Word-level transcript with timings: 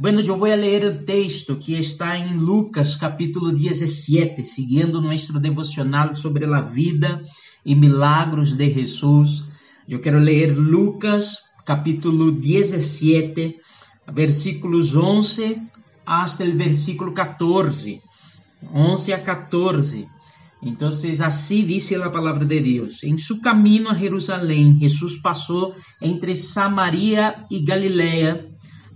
Bueno, 0.00 0.20
eu 0.20 0.36
vou 0.36 0.46
ler 0.46 0.84
o 0.84 1.04
texto 1.04 1.56
que 1.56 1.74
está 1.74 2.16
em 2.16 2.36
Lucas 2.36 2.94
capítulo 2.94 3.50
17, 3.50 4.44
seguindo 4.44 5.00
nosso 5.00 5.36
devocional 5.40 6.12
sobre 6.12 6.44
a 6.44 6.60
vida 6.60 7.20
e 7.66 7.74
milagros 7.74 8.54
de 8.54 8.72
Jesus. 8.72 9.42
Eu 9.88 9.98
quero 9.98 10.20
ler 10.20 10.56
Lucas 10.56 11.38
capítulo 11.66 12.30
17, 12.30 13.56
versículos 14.12 14.94
11 14.94 15.60
hasta 16.06 16.44
o 16.44 16.56
versículo 16.56 17.10
14. 17.10 18.00
11 18.72 19.12
a 19.12 19.18
14. 19.18 20.06
Então, 20.62 20.90
assim 21.24 21.66
diz 21.66 21.92
a 21.92 22.08
palavra 22.08 22.44
de 22.44 22.60
Deus. 22.60 23.02
Em 23.02 23.18
seu 23.18 23.40
caminho 23.40 23.88
a 23.88 23.94
Jerusalém, 23.94 24.78
Jesus 24.78 25.16
passou 25.16 25.74
entre 26.00 26.36
Samaria 26.36 27.34
e 27.50 27.58
Galileia 27.58 28.46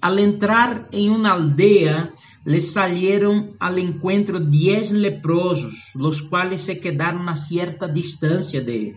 Al 0.02 0.18
entrar 0.18 0.88
em 0.90 1.10
uma 1.10 1.30
aldeia, 1.30 2.12
le 2.44 2.60
salieron 2.60 3.54
al 3.60 3.78
encuentro 3.78 4.40
diez 4.40 4.90
leprosos, 4.90 5.92
los 5.94 6.20
cuales 6.20 6.62
se 6.62 6.80
quedaron 6.80 7.28
a 7.28 7.36
cierta 7.36 7.86
distancia 7.86 8.60
de 8.60 8.88
él. 8.88 8.96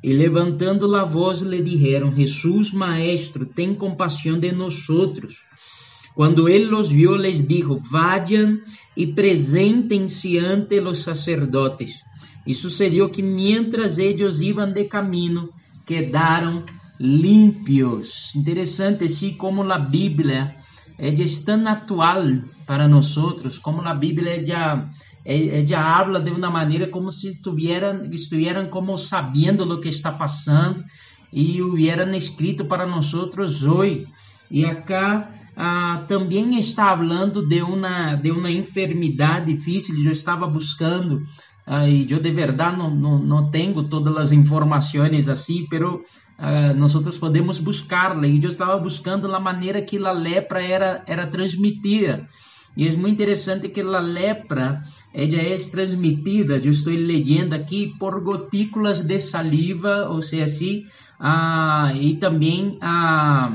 E 0.00 0.14
levantando 0.14 0.86
la 0.86 1.02
voz 1.02 1.42
le 1.42 1.60
dijeron, 1.62 2.14
Jesús 2.14 2.72
Maestro, 2.72 3.44
ten 3.44 3.74
compasión 3.74 4.40
de 4.40 4.52
nosotros. 4.52 5.42
Cuando 6.14 6.46
él 6.46 6.68
los 6.68 6.92
vio, 6.92 7.16
les 7.16 7.48
dijo, 7.48 7.80
vayan 7.90 8.62
y 8.94 9.08
preséntense 9.08 10.38
ante 10.38 10.80
los 10.80 11.00
sacerdotes. 11.00 12.00
Y 12.44 12.54
sucedió 12.54 13.10
que 13.10 13.24
mientras 13.24 13.98
ellos 13.98 14.40
iban 14.40 14.72
de 14.74 14.86
camino, 14.86 15.50
quedaron 15.84 16.62
límpios. 16.98 18.34
Interessante 18.34 19.04
assim 19.04 19.34
como 19.34 19.62
a 19.70 19.78
Bíblia 19.78 20.54
é 20.98 21.10
de 21.10 21.44
tão 21.44 21.66
atual 21.68 22.24
para 22.66 22.88
nós 22.88 23.16
outros, 23.16 23.58
como 23.58 23.82
a 23.82 23.94
Bíblia 23.94 24.36
é 24.36 24.42
de 24.42 24.52
é, 24.52 25.58
é 25.58 25.62
de 25.62 25.74
habla 25.74 26.20
de 26.20 26.30
uma 26.30 26.48
maneira 26.48 26.86
como 26.86 27.10
se 27.10 27.28
estuvieran, 27.28 28.08
estuvieran 28.12 28.68
como 28.68 28.96
sabendo 28.96 29.64
o 29.64 29.80
que 29.80 29.88
está 29.88 30.12
passando 30.12 30.84
e 31.32 31.60
hubieran 31.60 32.14
escrito 32.16 32.64
para 32.66 32.86
nós 32.86 33.12
outros 33.12 33.64
hoje. 33.64 34.06
E 34.48 34.64
acá 34.64 35.28
ah, 35.56 36.04
também 36.06 36.56
está 36.58 36.96
falando 36.96 37.46
de 37.46 37.60
uma 37.60 38.14
de 38.14 38.30
uma 38.30 38.50
enfermidade 38.50 39.52
difícil. 39.52 39.96
Eu 40.04 40.12
estava 40.12 40.46
buscando 40.46 41.22
ah, 41.66 41.88
e 41.88 42.06
eu 42.08 42.20
de 42.20 42.30
verdade 42.30 42.78
não, 42.78 42.94
não, 42.94 43.18
não 43.18 43.50
tenho 43.50 43.82
todas 43.82 44.16
as 44.16 44.32
informações 44.32 45.28
assim, 45.28 45.66
pero 45.68 46.04
uh, 46.38 46.74
nós 46.76 47.18
podemos 47.18 47.58
buscar-la. 47.58 48.26
E 48.26 48.42
eu 48.42 48.48
estava 48.48 48.76
buscando 48.78 49.32
a 49.34 49.40
maneira 49.40 49.82
que 49.82 49.96
a 49.98 50.12
lepra 50.12 50.62
era, 50.62 51.02
era 51.06 51.26
transmitida. 51.26 52.28
E 52.76 52.86
é 52.86 52.90
muito 52.92 53.14
interessante 53.14 53.70
que 53.70 53.80
a 53.80 54.00
lepra 54.00 54.82
é 55.14 55.56
transmitida, 55.70 56.58
eu 56.58 56.70
estou 56.70 56.92
lendo 56.92 57.54
aqui, 57.54 57.94
por 57.98 58.22
gotículas 58.22 59.00
de 59.00 59.18
saliva, 59.18 60.08
ou 60.10 60.20
seja, 60.20 60.44
assim, 60.44 60.84
ah, 61.18 61.90
e 61.94 62.16
também 62.16 62.76
ah, 62.82 63.50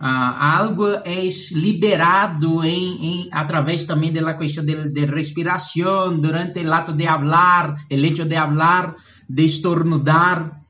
ah, 0.00 0.56
algo 0.56 0.86
é 0.86 1.26
liberado 1.52 2.64
em, 2.64 3.26
em, 3.26 3.28
através 3.30 3.84
também 3.84 4.10
da 4.10 4.32
questão 4.32 4.64
de, 4.64 4.88
de 4.88 5.04
respiração, 5.04 6.18
durante 6.18 6.58
o 6.60 6.72
ato 6.72 6.94
de 6.94 7.06
hablar, 7.06 7.74
o 7.90 7.94
hecho 7.94 8.24
de 8.24 8.34
hablar, 8.34 8.96
de 9.28 9.44
estornudar, 9.44 10.61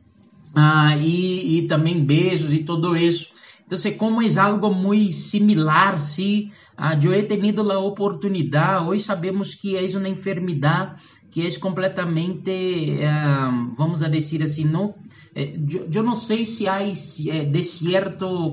ah, 0.55 0.97
e, 0.97 1.59
e 1.59 1.67
também 1.67 2.05
beijos 2.05 2.53
e 2.53 2.65
tudo 2.65 2.97
isso. 2.97 3.29
Então, 3.67 3.93
como 3.97 4.23
é 4.23 4.39
algo 4.39 4.73
muito 4.75 5.13
similar, 5.13 6.01
se 6.01 6.51
ah, 6.77 6.99
eu 7.03 7.13
he 7.13 7.23
tenido 7.23 7.71
a 7.73 7.79
oportunidade, 7.79 8.87
hoje 8.87 9.03
sabemos 9.05 9.55
que 9.55 9.77
é 9.77 9.85
uma 9.97 10.09
enfermidade 10.09 11.01
que 11.31 11.47
é 11.47 11.59
completamente, 11.59 12.51
ah, 13.03 13.71
vamos 13.77 14.01
dizer 14.01 14.43
assim, 14.43 14.65
não, 14.65 14.95
eh, 15.35 15.55
não 16.03 16.15
sei 16.15 16.45
se 16.45 16.69
há 16.69 16.87
eh, 16.87 17.45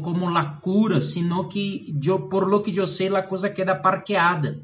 como 0.01 0.29
a 0.37 0.45
cura, 0.45 1.01
sino 1.01 1.49
que 1.49 1.93
por 2.29 2.47
lo 2.47 2.61
que 2.61 2.77
eu 2.79 2.87
sei, 2.87 3.13
a 3.13 3.21
coisa 3.21 3.49
queda 3.49 3.75
parqueada. 3.75 4.61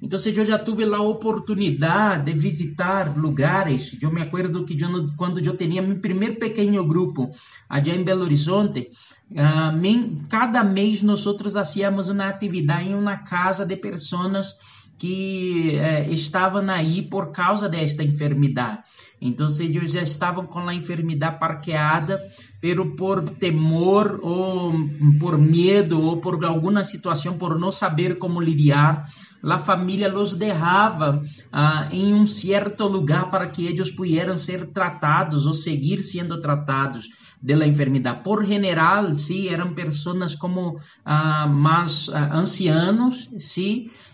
Então, 0.00 0.18
eu 0.18 0.44
já 0.44 0.58
tive 0.58 0.84
a 0.84 1.00
oportunidade 1.00 2.30
de 2.30 2.38
visitar 2.38 3.16
lugares. 3.16 3.96
Eu 4.00 4.12
me 4.12 4.20
acordo 4.20 4.64
que 4.64 4.80
eu, 4.80 5.10
quando 5.16 5.40
eu 5.40 5.56
tinha 5.56 5.80
meu 5.80 5.98
primeiro 5.98 6.36
pequeno 6.36 6.84
grupo, 6.86 7.30
allá 7.68 7.88
em 7.88 8.04
Belo 8.04 8.22
Horizonte, 8.22 8.90
uh, 9.30 10.26
cada 10.28 10.62
mês 10.62 11.02
nós 11.02 11.26
hacíamos 11.56 12.08
uma 12.08 12.28
atividade 12.28 12.88
em 12.88 12.94
uma 12.94 13.18
casa 13.18 13.64
de 13.64 13.76
pessoas 13.76 14.54
que 14.98 15.76
eh, 15.76 16.10
estavam 16.10 16.70
aí 16.70 17.02
por 17.02 17.30
causa 17.30 17.68
desta 17.68 18.02
enfermidade. 18.02 18.78
Então, 19.20 19.46
eles 19.60 19.92
já 19.92 20.02
estavam 20.02 20.46
com 20.46 20.60
a 20.60 20.74
enfermidade 20.74 21.38
parqueada, 21.38 22.20
pero 22.60 22.94
por 22.96 23.22
temor 23.22 24.20
ou 24.22 24.74
por 25.18 25.38
medo 25.38 26.02
ou 26.02 26.18
por 26.18 26.42
alguma 26.44 26.82
situação, 26.82 27.38
por 27.38 27.58
não 27.58 27.70
saber 27.70 28.18
como 28.18 28.40
lidar, 28.40 29.08
a 29.54 29.58
família 29.58 30.08
los 30.08 30.34
deixava 30.34 31.22
ah, 31.52 31.88
em 31.90 32.14
um 32.14 32.26
certo 32.26 32.86
lugar 32.86 33.30
para 33.30 33.48
que 33.48 33.66
eles 33.66 33.90
pudessem 33.90 34.36
ser 34.36 34.66
tratados 34.72 35.46
ou 35.46 35.54
seguir 35.54 36.02
sendo 36.02 36.40
tratados 36.40 37.08
da 37.40 37.66
enfermidade. 37.66 38.22
Por 38.24 38.44
general, 38.44 39.12
sim, 39.14 39.48
eram 39.48 39.74
pessoas 39.74 40.34
como 40.34 40.80
ah, 41.04 41.46
mais 41.46 42.08
ah, 42.08 42.36
ancianos, 42.36 43.28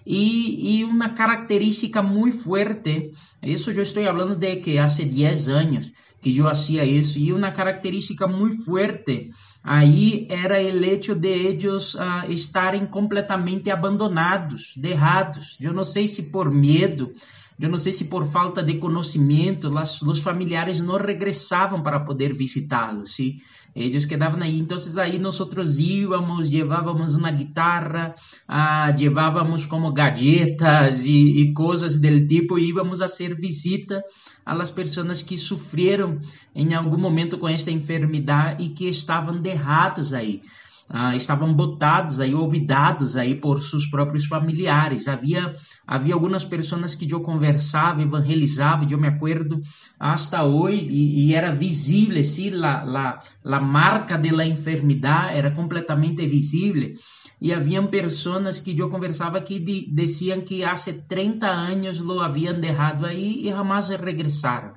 e, 0.06 0.80
e 0.80 0.84
uma 0.84 1.10
característica 1.10 2.02
muito 2.02 2.38
forte, 2.38 3.12
isso 3.42 3.70
eu 3.70 3.82
estou 3.82 4.04
falando 4.04 4.36
de 4.36 4.56
que 4.56 4.78
há 4.78 4.86
10 4.86 5.48
anos, 5.48 5.92
que 6.22 6.38
eu 6.38 6.44
fazia 6.44 6.84
isso, 6.84 7.18
e 7.18 7.32
uma 7.32 7.50
característica 7.50 8.26
muito 8.26 8.64
forte 8.64 9.30
aí 9.62 10.26
era 10.30 10.54
o 10.60 10.84
hecho 10.84 11.14
de 11.14 11.28
eles 11.28 11.94
uh, 11.94 12.24
estarem 12.28 12.86
completamente 12.86 13.70
abandonados, 13.70 14.72
derrados. 14.76 15.56
Eu 15.60 15.72
não 15.72 15.84
sei 15.84 16.06
se 16.06 16.30
por 16.30 16.50
medo, 16.50 17.12
eu 17.60 17.68
não 17.68 17.78
sei 17.78 17.92
se 17.92 18.06
por 18.06 18.26
falta 18.30 18.62
de 18.62 18.78
conhecimento, 18.78 19.72
os 20.06 20.18
familiares 20.18 20.80
não 20.80 20.96
regressavam 20.96 21.82
para 21.82 22.00
poder 22.00 22.34
visitá-los, 22.34 23.14
¿sí? 23.14 23.36
Eles 23.74 24.04
quedavam 24.04 24.42
aí. 24.42 24.58
Então, 24.58 24.76
aí 24.98 25.18
nós 25.18 25.38
íamos, 25.78 26.50
levávamos 26.50 27.14
uma 27.14 27.30
guitarra, 27.30 28.14
ah, 28.46 28.94
levávamos 28.98 29.64
como 29.64 29.92
galletas 29.92 31.04
e, 31.06 31.40
e 31.40 31.52
coisas 31.54 31.98
do 31.98 32.26
tipo, 32.26 32.58
e 32.58 32.68
íamos 32.68 33.00
a 33.00 33.08
ser 33.08 33.34
visita 33.34 34.02
las 34.44 34.70
pessoas 34.70 35.22
que 35.22 35.36
sofreram 35.36 36.20
em 36.54 36.74
algum 36.74 36.98
momento 36.98 37.38
com 37.38 37.48
esta 37.48 37.70
enfermidade 37.70 38.62
e 38.62 38.70
que 38.70 38.88
estavam 38.88 39.40
derrados 39.40 40.12
aí 40.12 40.42
ah, 40.88 41.16
estavam 41.16 41.54
botados 41.54 42.20
aí, 42.20 42.34
olvidados 42.34 43.16
aí 43.16 43.34
por 43.34 43.62
seus 43.62 43.86
próprios 43.86 44.26
familiares. 44.26 45.08
Havia 45.08 45.54
havia 45.86 46.14
algumas 46.14 46.44
pessoas 46.44 46.94
que 46.94 47.10
eu 47.12 47.20
conversava, 47.20 48.02
evangelizava, 48.02 48.86
eu 48.88 48.98
me 48.98 49.08
acordo 49.08 49.60
hasta 49.98 50.44
hoje 50.44 50.86
e, 50.88 51.26
e 51.26 51.34
era 51.34 51.54
visível, 51.54 52.22
sim, 52.22 52.50
la, 52.50 52.82
la, 52.84 53.20
la 53.44 53.60
marca 53.60 54.16
de 54.16 54.30
la 54.30 54.46
enfermidade 54.46 55.36
era 55.36 55.50
completamente 55.50 56.26
visível. 56.26 56.94
E 57.40 57.52
haviam 57.52 57.88
pessoas 57.88 58.60
que 58.60 58.78
eu 58.78 58.88
conversava 58.88 59.40
que 59.40 59.58
diziam 59.92 60.42
que 60.42 60.62
há 60.62 60.74
30 61.08 61.48
anos 61.48 61.98
lo 61.98 62.20
haviam 62.20 62.60
deixado 62.60 63.04
aí 63.04 63.46
e 63.46 63.50
jamais 63.50 63.88
regressaram. 63.88 64.74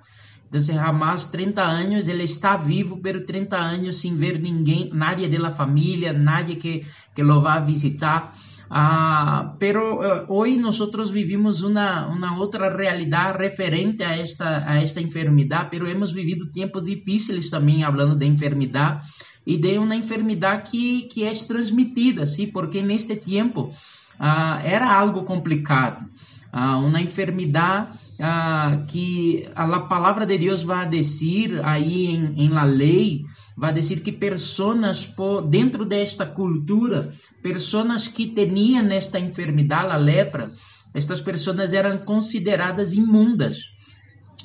Então, 0.50 0.80
Hamas, 0.80 1.28
30 1.28 1.62
anos, 1.62 2.08
ele 2.08 2.24
está 2.24 2.56
vivo, 2.56 3.00
pero 3.02 3.26
30 3.26 3.58
anos 3.58 3.98
sem 3.98 4.16
ver 4.16 4.40
ninguém, 4.40 4.90
nadie 4.94 5.28
de 5.28 5.38
la 5.38 5.52
família, 5.52 6.14
nadie 6.14 6.56
que, 6.56 6.86
que 7.14 7.24
lo 7.24 7.42
vá 7.42 7.60
visitar. 7.60 8.34
Ah, 8.70 9.56
pero 9.60 10.00
uh, 10.00 10.26
hoy 10.28 10.58
nosotros 10.58 11.12
vivimos 11.12 11.62
una, 11.62 12.08
una 12.08 12.40
otra 12.40 12.70
realidad 12.70 13.36
referente 13.36 14.04
a 14.04 14.18
esta, 14.18 14.70
a 14.70 14.82
esta 14.82 15.02
enfermedad, 15.02 15.68
pero 15.70 15.88
hemos 15.88 16.14
vivido 16.14 16.50
tempos 16.52 16.84
difíceis 16.84 17.50
também, 17.50 17.84
hablando 17.84 18.16
de 18.16 18.26
enfermedad, 18.26 19.02
e 19.46 19.58
de 19.58 19.78
uma 19.78 19.96
enfermidade 19.96 20.72
que, 20.72 21.04
que 21.04 21.24
é 21.24 21.32
transmitida, 21.32 22.26
sim, 22.26 22.48
porque 22.48 22.82
neste 22.82 23.16
tempo 23.16 23.72
ah, 24.20 24.60
era 24.64 24.92
algo 24.92 25.24
complicado. 25.24 26.04
Ah, 26.58 26.78
uma 26.78 27.02
enfermidade 27.02 28.00
ah, 28.18 28.86
que 28.88 29.46
a 29.54 29.78
palavra 29.82 30.26
de 30.26 30.38
Deus 30.38 30.64
vai 30.64 30.88
dizer 30.88 31.60
aí 31.66 32.16
em, 32.16 32.46
em 32.46 32.48
la 32.48 32.64
lei, 32.64 33.26
vai 33.58 33.74
dizer 33.74 34.00
que 34.00 34.14
pessoas 34.14 35.14
dentro 35.50 35.84
desta 35.84 36.26
cultura, 36.26 37.12
pessoas 37.44 38.08
que 38.08 38.28
tinham 38.28 38.90
esta 38.94 39.20
enfermidade, 39.20 39.92
a 39.92 39.98
lepra, 39.98 40.54
estas 40.94 41.20
pessoas 41.20 41.74
eram 41.74 42.06
consideradas 42.06 42.94
imundas. 42.94 43.58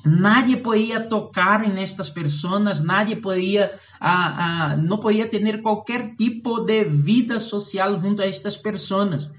Nadie 0.05 0.57
podía 0.57 1.09
tocar 1.09 1.63
en 1.63 1.79
estas 1.79 2.11
personas, 2.11 2.83
nadie 2.83 3.15
podía, 3.15 3.71
ah, 4.01 4.73
ah, 4.73 4.77
no 4.77 4.99
podía 4.99 5.31
tener 5.31 5.63
cualquier 5.63 6.17
tipo 6.17 6.65
de 6.65 6.83
vida 6.83 7.39
social 7.39 8.01
junto 8.01 8.21
a 8.21 8.27
estas 8.27 8.57
personas. 8.57 9.31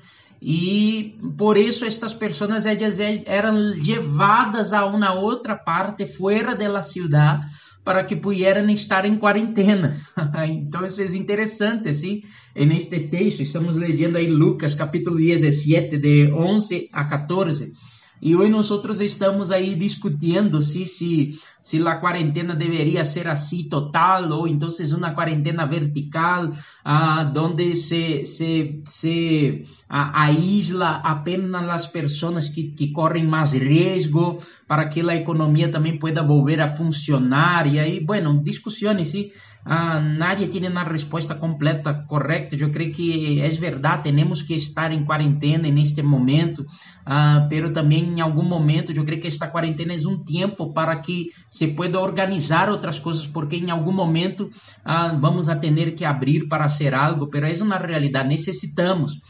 E 0.42 1.20
por 1.38 1.56
isso 1.56 1.86
estas 1.86 2.16
pessoas 2.16 2.66
eram 2.66 3.54
levadas 3.54 4.74
a 4.74 4.86
uma 4.88 5.14
outra 5.14 5.56
parte 5.56 6.08
fora 6.08 6.56
da 6.56 6.82
cidade 6.82 7.46
para 7.84 8.04
que 8.04 8.16
pudieran 8.16 8.72
estar 8.72 9.06
em 9.06 9.18
quarentena. 9.18 10.02
então 10.50 10.86
isso 10.86 11.02
é 11.02 11.06
interessante, 11.18 11.94
sim? 11.94 12.24
Neste 12.56 13.00
texto, 13.08 13.42
estamos 13.42 13.78
lendo 13.78 14.18
aí 14.18 14.28
Lucas 14.28 14.74
capítulo 14.74 15.18
17, 15.18 15.98
de 15.98 16.32
11 16.32 16.90
a 16.92 17.06
14. 17.06 17.74
E 18.22 18.36
hoje 18.36 18.52
nós 18.52 18.70
estamos 19.02 19.52
aí 19.52 19.74
discutindo 19.74 20.62
se, 20.62 20.86
se, 20.86 21.40
se 21.60 21.88
a 21.88 21.96
quarentena 21.96 22.56
deveria 22.56 23.04
ser 23.04 23.28
assim 23.28 23.64
total 23.64 24.30
ou 24.32 24.48
então 24.48 24.70
uma 24.96 25.12
quarentena 25.12 25.66
vertical, 25.66 26.52
ah, 26.86 27.34
onde 27.36 27.74
se, 27.74 28.24
se, 28.24 28.80
se 28.86 29.66
ah, 29.90 30.26
aísla 30.26 31.02
apenas 31.04 31.68
as 31.68 31.88
pessoas 31.88 32.48
que, 32.48 32.72
que 32.72 32.92
correm 32.92 33.26
mais 33.26 33.54
risco 33.54 34.38
para 34.68 34.88
que 34.88 35.02
a 35.02 35.16
economia 35.16 35.72
também 35.72 35.98
pueda 35.98 36.22
volver 36.22 36.62
a 36.62 36.68
funcionar. 36.68 37.66
E 37.66 37.80
aí, 37.80 38.00
bueno, 38.00 38.40
discussões, 38.44 39.08
sim. 39.08 39.32
Ah, 39.64 40.00
nadie 40.00 40.48
tiene 40.48 40.70
una 40.70 40.84
respuesta 40.84 41.38
completa, 41.38 42.06
correcta. 42.08 42.56
Yo 42.56 42.72
creo 42.72 42.92
que 42.96 43.46
es 43.46 43.60
verdad, 43.60 44.02
tenemos 44.02 44.44
que 44.44 44.56
estar 44.56 44.92
en 44.92 45.06
cuarentena 45.06 45.68
en 45.68 45.78
este 45.78 46.02
momento, 46.02 46.64
ah, 47.06 47.46
pero 47.48 47.72
también 47.72 48.14
en 48.14 48.22
algún 48.22 48.50
momento 48.50 48.92
yo 48.92 49.06
creo 49.06 49.20
que 49.20 49.28
esta 49.28 49.52
cuarentena 49.52 49.94
es 49.94 50.06
un 50.06 50.26
tiempo 50.26 50.74
para 50.74 51.02
que 51.02 51.28
se 51.50 51.68
pueda 51.68 52.00
organizar 52.00 52.72
otras 52.72 53.00
cosas, 53.00 53.28
porque 53.28 53.58
en 53.58 53.70
algún 53.70 53.96
momento 53.96 54.50
ah, 54.84 55.16
vamos 55.20 55.48
a 55.48 55.60
tener 55.60 55.94
que 55.96 56.08
abrir 56.08 56.50
para 56.50 56.66
hacer 56.66 56.96
algo, 56.96 57.28
pero 57.32 57.46
es 57.46 57.62
una 57.62 57.78
realidad, 57.78 58.26
necesitamos. 58.26 59.22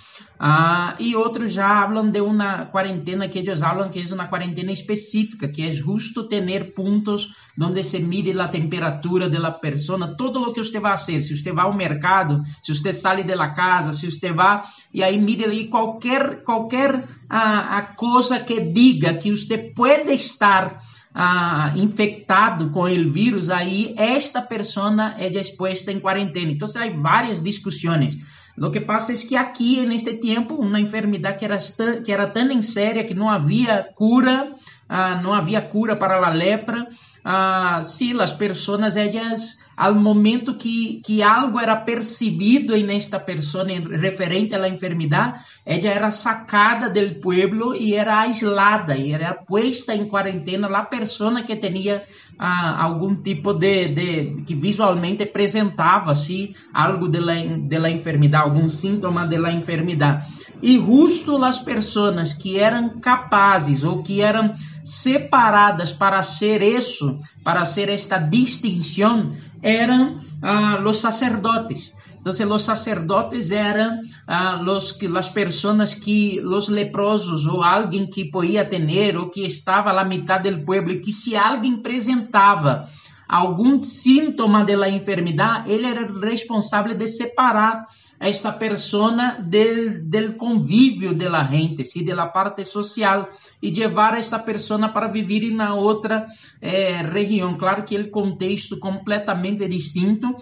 Ah, 0.43 0.95
e 0.97 1.15
outros 1.15 1.53
já 1.53 1.85
falam 1.85 2.09
de 2.09 2.19
uma 2.19 2.65
quarentena 2.65 3.29
que 3.29 3.37
eles 3.37 3.59
falam 3.59 3.91
que 3.91 3.99
é 3.99 4.13
uma 4.15 4.27
quarentena 4.27 4.71
específica, 4.71 5.47
que 5.47 5.61
é 5.61 5.69
justo 5.69 6.27
ter 6.27 6.73
pontos 6.73 7.29
onde 7.61 7.83
se 7.83 7.99
mide 7.99 8.31
a 8.39 8.47
temperatura 8.47 9.29
da 9.29 9.51
pessoa, 9.51 10.15
todo 10.17 10.41
o 10.41 10.51
que 10.51 10.63
você 10.63 10.79
vai 10.79 10.97
fazer, 10.97 11.21
se 11.21 11.37
você 11.37 11.51
vai 11.51 11.65
ao 11.65 11.75
mercado, 11.75 12.41
se 12.63 12.73
você 12.73 12.91
sai 12.91 13.23
da 13.23 13.49
casa, 13.49 13.91
se 13.91 14.09
você 14.09 14.33
vai, 14.33 14.63
e 14.91 15.03
aí 15.03 15.21
mide 15.21 15.43
ali 15.43 15.67
qualquer, 15.67 16.43
qualquer 16.43 17.07
ah, 17.29 17.77
a 17.77 17.81
coisa 17.83 18.39
que 18.39 18.59
diga 18.61 19.13
que 19.13 19.29
você 19.29 19.59
pode 19.59 20.11
estar 20.11 20.81
ah, 21.13 21.71
infectado 21.75 22.71
com 22.71 22.85
o 22.85 23.11
vírus, 23.11 23.51
aí 23.51 23.93
esta 23.95 24.41
pessoa 24.41 25.13
é 25.19 25.27
exposta 25.27 25.91
em 25.91 25.99
quarentena. 25.99 26.51
Então, 26.51 26.67
há 26.67 26.89
várias 26.99 27.43
discussões. 27.43 28.17
Lo 28.55 28.71
que 28.71 28.81
pasa 28.81 29.13
es 29.13 29.25
que 29.25 29.37
aquí 29.37 29.79
en 29.79 29.91
este 29.91 30.13
tiempo 30.13 30.55
una 30.55 30.79
enfermedad 30.79 31.37
que 31.37 31.45
era, 31.45 31.57
que 32.05 32.11
era 32.11 32.33
tan 32.33 32.51
en 32.51 32.63
seria 32.63 33.05
que 33.05 33.15
no 33.15 33.31
había 33.31 33.87
cura, 33.93 34.55
uh, 34.89 35.21
no 35.21 35.35
había 35.35 35.69
cura 35.69 35.97
para 35.97 36.19
la 36.19 36.33
lepra, 36.33 36.87
uh, 37.25 37.81
sí, 37.81 38.13
las 38.13 38.33
personas 38.33 38.95
ellas 38.97 39.59
ao 39.81 39.95
momento 39.95 40.57
que, 40.57 41.01
que 41.03 41.23
algo 41.23 41.59
era 41.59 41.75
percebido 41.75 42.75
em 42.75 42.95
esta 42.95 43.19
pessoa 43.19 43.63
referente 43.63 44.53
à 44.53 44.67
enfermidade, 44.67 45.39
ela 45.65 45.87
era 45.87 46.11
sacada 46.11 46.87
do 46.87 47.19
pueblo 47.19 47.73
e 47.75 47.95
era 47.95 48.19
aislada, 48.19 48.95
e 48.95 49.11
era 49.11 49.33
puesta 49.33 49.95
em 49.95 50.07
quarentena 50.07 50.67
a 50.67 50.85
pessoa 50.85 51.41
que 51.41 51.55
tinha 51.55 52.03
algum 52.41 53.15
tipo 53.15 53.53
de, 53.53 53.87
de, 53.89 54.43
que 54.43 54.55
visualmente 54.55 55.21
apresentava 55.21 56.11
assim 56.11 56.55
algo 56.73 57.07
de 57.07 57.19
la 57.19 57.89
enfermidade, 57.89 58.43
algum 58.43 58.67
síntoma 58.67 59.27
da 59.27 59.51
enfermidade. 59.51 60.25
E 60.61 60.77
justo 60.77 61.43
as 61.43 61.57
pessoas 61.57 62.33
que 62.33 62.57
eram 62.57 62.99
capazes 62.99 63.83
ou 63.83 64.03
que 64.03 64.21
eram 64.21 64.53
separadas 64.83 65.91
para 65.91 66.21
ser 66.23 66.61
isso, 66.61 67.19
para 67.43 67.65
ser 67.65 67.89
esta 67.89 68.17
distinção, 68.17 69.33
eram 69.61 70.19
ah, 70.41 70.81
os 70.85 70.97
sacerdotes. 70.97 71.91
Então, 72.21 72.53
os 72.53 72.61
sacerdotes 72.61 73.49
eram 73.49 74.03
ah, 74.27 74.61
los 74.61 74.91
que, 74.91 75.07
as 75.17 75.27
pessoas 75.27 75.95
que, 75.95 76.39
os 76.39 76.69
leprosos, 76.69 77.47
ou 77.47 77.63
alguém 77.63 78.05
que 78.05 78.25
podia 78.25 78.63
ter, 78.63 79.17
ou 79.17 79.29
que 79.29 79.41
estava 79.41 79.89
à 79.89 80.05
metade 80.05 80.51
do 80.51 80.63
povo, 80.63 80.91
e 80.91 80.99
que 80.99 81.11
se 81.11 81.35
alguém 81.35 81.73
apresentava 81.73 82.87
algum 83.27 83.81
síntoma 83.81 84.63
da 84.63 84.87
enfermidade, 84.87 85.71
ele 85.71 85.87
era 85.87 86.05
responsável 86.19 86.95
de 86.95 87.07
separar 87.07 87.87
esta 88.19 88.51
persona 88.51 89.39
del, 89.41 90.03
del 90.03 90.37
convívio 90.37 91.15
de 91.15 91.27
la 91.27 91.43
gente, 91.43 91.83
de 91.83 92.13
la 92.13 92.27
parte 92.27 92.63
social, 92.63 93.29
e 93.59 93.71
levar 93.71 94.15
esta 94.15 94.37
persona 94.37 94.93
para 94.93 95.07
viver 95.07 95.43
em 95.43 95.59
outra 95.71 96.27
eh, 96.61 97.01
região. 97.01 97.57
Claro 97.57 97.83
que 97.83 97.97
o 97.97 98.11
contexto 98.11 98.77
completamente 98.77 99.67
distinto, 99.67 100.35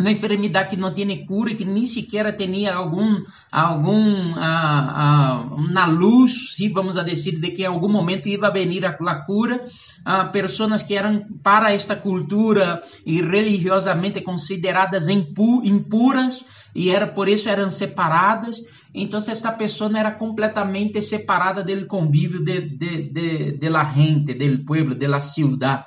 uma 0.00 0.10
enfermidade 0.10 0.70
que 0.70 0.76
não 0.76 0.92
tem 0.92 1.24
cura, 1.26 1.54
que 1.54 1.64
nem 1.64 1.84
sequer 1.84 2.36
tinha 2.36 2.74
algum, 2.74 3.22
algum 3.50 4.34
ah, 4.36 5.46
ah, 5.76 5.86
luz, 5.86 6.54
se 6.54 6.68
vamos 6.68 6.96
a 6.96 7.02
dizer, 7.02 7.38
de 7.38 7.50
que 7.50 7.62
em 7.62 7.66
algum 7.66 7.88
momento 7.88 8.28
ia 8.28 8.50
venir 8.50 8.84
a, 8.84 8.90
a 8.90 9.14
cura, 9.24 9.64
ah, 10.04 10.24
pessoas 10.24 10.82
que 10.82 10.94
eram 10.94 11.24
para 11.42 11.72
esta 11.72 11.96
cultura 11.96 12.82
e 13.04 13.20
religiosamente 13.20 14.22
consideradas 14.22 15.08
impu, 15.08 15.62
impuras 15.64 16.44
e 16.74 16.90
era 16.90 17.06
por 17.06 17.28
isso 17.28 17.48
eram 17.48 17.68
separadas. 17.68 18.56
Então 18.94 19.18
esta 19.18 19.52
pessoa 19.52 19.96
era 19.98 20.12
completamente 20.12 21.00
separada 21.00 21.62
do 21.62 21.86
convívio 21.86 22.44
de, 22.44 22.60
de, 22.60 23.02
de, 23.10 23.58
de 23.58 23.68
la 23.68 23.84
gente, 23.84 24.34
do 24.34 24.64
pueblo, 24.64 24.94
de 24.94 25.06
la 25.06 25.20
ciudad. 25.20 25.86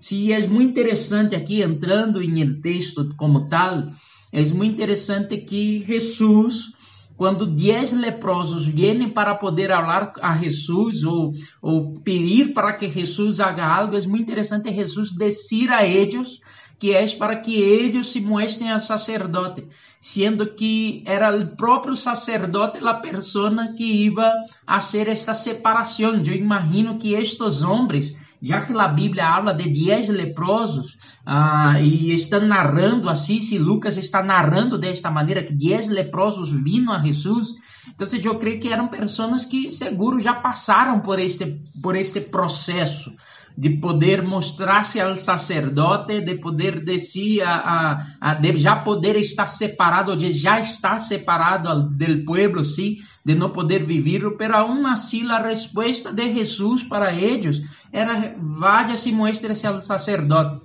Se 0.00 0.32
é 0.32 0.46
muito 0.46 0.70
interessante 0.70 1.36
aqui, 1.36 1.60
entrando 1.60 2.22
em 2.22 2.60
texto 2.60 3.14
como 3.16 3.48
tal, 3.48 3.92
é 4.32 4.42
muito 4.46 4.72
interessante 4.72 5.36
que 5.36 5.84
Jesus, 5.86 6.72
quando 7.18 7.46
dez 7.46 7.92
leprosos 7.92 8.64
vêm 8.64 9.10
para 9.10 9.34
poder 9.34 9.68
falar 9.68 10.14
a 10.22 10.38
Jesus 10.38 11.04
ou, 11.04 11.34
ou 11.60 12.00
pedir 12.00 12.54
para 12.54 12.72
que 12.72 12.88
Jesus 12.88 13.40
haga 13.40 13.66
algo, 13.66 13.94
é 13.94 14.00
muito 14.06 14.22
interessante 14.22 14.72
Jesus 14.72 15.12
descer 15.12 15.70
a 15.70 15.86
eles 15.86 16.40
que 16.78 16.94
é 16.94 17.06
para 17.14 17.36
que 17.36 17.54
eles 17.60 18.08
se 18.08 18.22
mostrem 18.22 18.72
ao 18.72 18.80
sacerdote, 18.80 19.66
sendo 20.00 20.46
que 20.54 21.02
era 21.04 21.36
o 21.36 21.54
próprio 21.54 21.94
sacerdote 21.94 22.78
a 22.82 22.94
pessoa 22.94 23.68
que 23.76 23.84
ia 23.84 24.32
a 24.66 24.80
ser 24.80 25.06
esta 25.06 25.34
separação. 25.34 26.14
Eu 26.24 26.34
imagino 26.34 26.98
que 26.98 27.12
estes 27.12 27.60
homens 27.60 28.16
já 28.42 28.62
que 28.62 28.72
a 28.72 28.88
Bíblia 28.88 29.26
habla 29.26 29.52
de 29.52 29.68
dez 29.68 30.08
leprosos 30.08 30.96
ah, 31.26 31.80
e 31.80 32.12
está 32.12 32.40
narrando 32.40 33.08
assim, 33.08 33.38
se 33.38 33.58
Lucas 33.58 33.96
está 33.96 34.22
narrando 34.22 34.78
desta 34.78 35.10
maneira 35.10 35.42
que 35.42 35.52
dez 35.52 35.88
leprosos 35.88 36.50
vindo 36.50 36.90
a 36.92 36.98
Jesus, 36.98 37.48
então 37.88 38.06
eu 38.22 38.38
creio 38.38 38.60
que 38.60 38.72
eram 38.72 38.88
pessoas 38.88 39.44
que 39.44 39.68
seguro 39.68 40.20
já 40.20 40.34
passaram 40.34 41.00
por 41.00 41.18
este 41.18 41.60
por 41.82 41.96
este 41.96 42.20
processo 42.20 43.12
de 43.56 43.70
poder 43.70 44.22
mostrar-se 44.22 45.00
ao 45.00 45.16
sacerdote, 45.16 46.20
de 46.20 46.36
poder 46.36 46.84
descer 46.84 47.42
a, 47.42 48.06
a, 48.20 48.34
de 48.34 48.56
já 48.56 48.76
poder 48.76 49.16
estar 49.16 49.46
separado, 49.46 50.16
de 50.16 50.32
já 50.32 50.60
estar 50.60 50.98
separado 50.98 51.88
do 51.90 52.24
povo, 52.24 52.64
sim, 52.64 52.96
de 53.24 53.34
não 53.34 53.50
poder 53.50 53.84
viver, 53.84 54.36
pero 54.36 54.56
aún 54.56 54.86
assim 54.86 55.30
a 55.30 55.42
resposta 55.42 56.12
de 56.12 56.34
Jesus 56.34 56.82
para 56.84 57.12
eles 57.12 57.60
era 57.92 58.34
vaya 58.36 58.96
se 58.96 59.12
muestre-se 59.12 59.66
ao 59.66 59.80
sacerdote. 59.80 60.60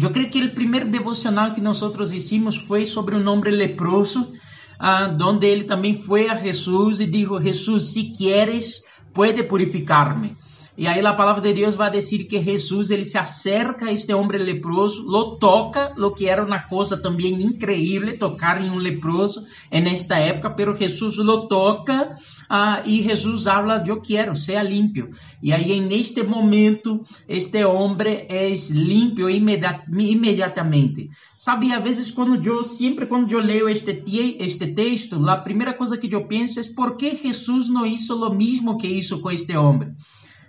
Eu 0.00 0.10
creio 0.10 0.30
que 0.30 0.42
o 0.42 0.54
primeiro 0.54 0.88
devocional 0.88 1.52
que 1.52 1.60
nós 1.60 1.80
hicimos 2.12 2.56
foi 2.56 2.84
sobre 2.86 3.14
um 3.14 3.28
homem 3.28 3.52
leproso, 3.52 4.32
ah, 4.78 5.14
onde 5.22 5.46
ele 5.46 5.64
também 5.64 5.94
foi 5.94 6.28
a 6.28 6.34
Jesus 6.34 7.00
e 7.00 7.06
disse: 7.06 7.42
Jesus, 7.44 7.92
se 7.92 8.04
queres, 8.04 8.80
pode 9.12 9.42
purificar-me. 9.44 10.36
E 10.74 10.86
aí 10.86 11.04
a 11.04 11.12
palavra 11.12 11.42
de 11.42 11.52
Deus 11.52 11.74
vai 11.74 11.90
dizer 11.90 12.24
que 12.24 12.40
Jesus 12.40 12.90
ele 12.90 13.04
se 13.04 13.18
acerca 13.18 13.86
a 13.86 13.92
este 13.92 14.14
homem 14.14 14.42
leproso, 14.42 15.02
lo 15.02 15.36
toca, 15.36 15.92
lo 15.98 16.12
que 16.12 16.26
era 16.26 16.42
uma 16.42 16.60
coisa 16.60 16.96
também 16.96 17.42
increíble 17.42 18.16
tocar 18.16 18.58
em 18.58 18.70
um 18.70 18.78
leproso 18.78 19.44
nesta 19.70 20.16
época, 20.16 20.48
pero 20.48 20.74
Jesus 20.74 21.18
lo 21.18 21.46
toca 21.46 22.16
ah, 22.48 22.82
e 22.86 23.02
Jesus 23.02 23.46
habla, 23.46 23.84
eu 23.86 24.00
quero, 24.00 24.34
seja 24.34 24.62
limpo. 24.62 25.10
E 25.42 25.52
aí 25.52 25.78
neste 25.78 26.22
momento 26.22 27.04
este 27.28 27.62
homem 27.66 28.24
é 28.30 28.50
limpo 28.70 29.28
imediatamente. 29.28 31.10
Sabe, 31.36 31.70
às 31.74 31.84
vezes 31.84 32.10
quando 32.10 32.42
eu 32.48 32.64
sempre 32.64 33.04
quando 33.04 33.30
eu 33.30 33.40
leio 33.40 33.68
este 33.68 34.02
este 34.38 34.68
texto, 34.68 35.28
a 35.28 35.36
primeira 35.36 35.74
coisa 35.74 35.98
que 35.98 36.14
eu 36.14 36.26
penso 36.26 36.58
é 36.58 36.62
por 36.74 36.96
que 36.96 37.14
Jesus 37.14 37.68
não 37.68 37.84
hizo 37.84 38.14
o 38.26 38.34
mesmo 38.34 38.78
que 38.78 38.86
isso 38.86 39.20
com 39.20 39.30
este 39.30 39.54
homem. 39.54 39.94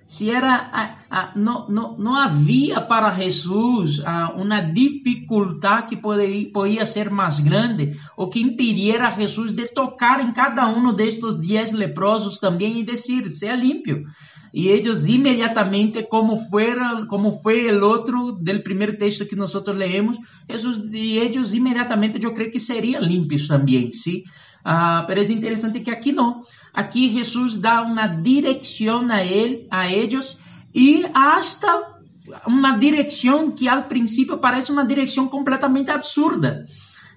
Se 0.06 0.30
era 0.30 0.98
não, 1.36 1.68
não, 1.70 1.98
não 1.98 2.16
havia 2.16 2.82
para 2.82 3.12
Jesus 3.12 4.02
uma 4.36 4.60
dificuldade 4.60 5.88
que 5.90 5.98
poderia, 5.98 6.52
podia 6.52 6.86
ser 6.86 7.10
mais 7.10 7.40
grande 7.40 7.98
ou 8.18 8.30
que 8.30 8.42
impediera 8.42 9.08
a 9.08 9.12
Jesus 9.12 9.54
de 9.54 9.68
tocar 9.74 10.20
em 10.20 10.32
cada 10.32 10.68
um 10.68 10.94
destes 10.94 11.38
dez 11.38 11.72
leprosos 11.72 12.40
também 12.40 12.80
e 12.80 12.84
dizer, 12.84 13.30
seja 13.30 13.56
limpio. 13.56 14.04
E 14.54 14.68
eles 14.68 15.08
imediatamente, 15.08 16.04
como 16.04 16.38
fuera, 16.38 17.08
como 17.08 17.32
foi 17.32 17.72
o 17.72 17.84
outro 17.84 18.34
del 18.34 18.62
primeiro 18.62 18.98
texto 18.98 19.26
que 19.26 19.36
nós 19.36 19.54
leemos, 19.66 20.18
Jesus 20.48 20.88
e 20.94 21.18
eles 21.18 21.54
imediatamente 21.54 22.24
eu 22.24 22.34
creio 22.36 22.52
que 22.52 22.60
seriam 22.60 23.02
limpos 23.02 23.48
também, 23.48 23.92
sim. 23.92 24.22
Ah, 24.64 25.06
mas 25.08 25.30
é 25.30 25.34
interessante 25.34 25.80
que 25.80 25.90
aqui 25.90 26.12
não. 26.12 26.44
Aqui 26.74 27.14
Jesus 27.14 27.58
dá 27.58 27.82
uma 27.84 28.08
direção 28.08 29.08
a 29.12 29.24
ele, 29.24 29.68
a 29.70 29.92
eles 29.92 30.38
e 30.74 31.06
hasta 31.14 31.94
uma 32.48 32.78
direção 32.78 33.52
que 33.52 33.68
ao 33.68 33.84
princípio 33.84 34.38
parece 34.38 34.72
uma 34.72 34.86
direção 34.86 35.28
completamente 35.28 35.92
absurda. 35.92 36.66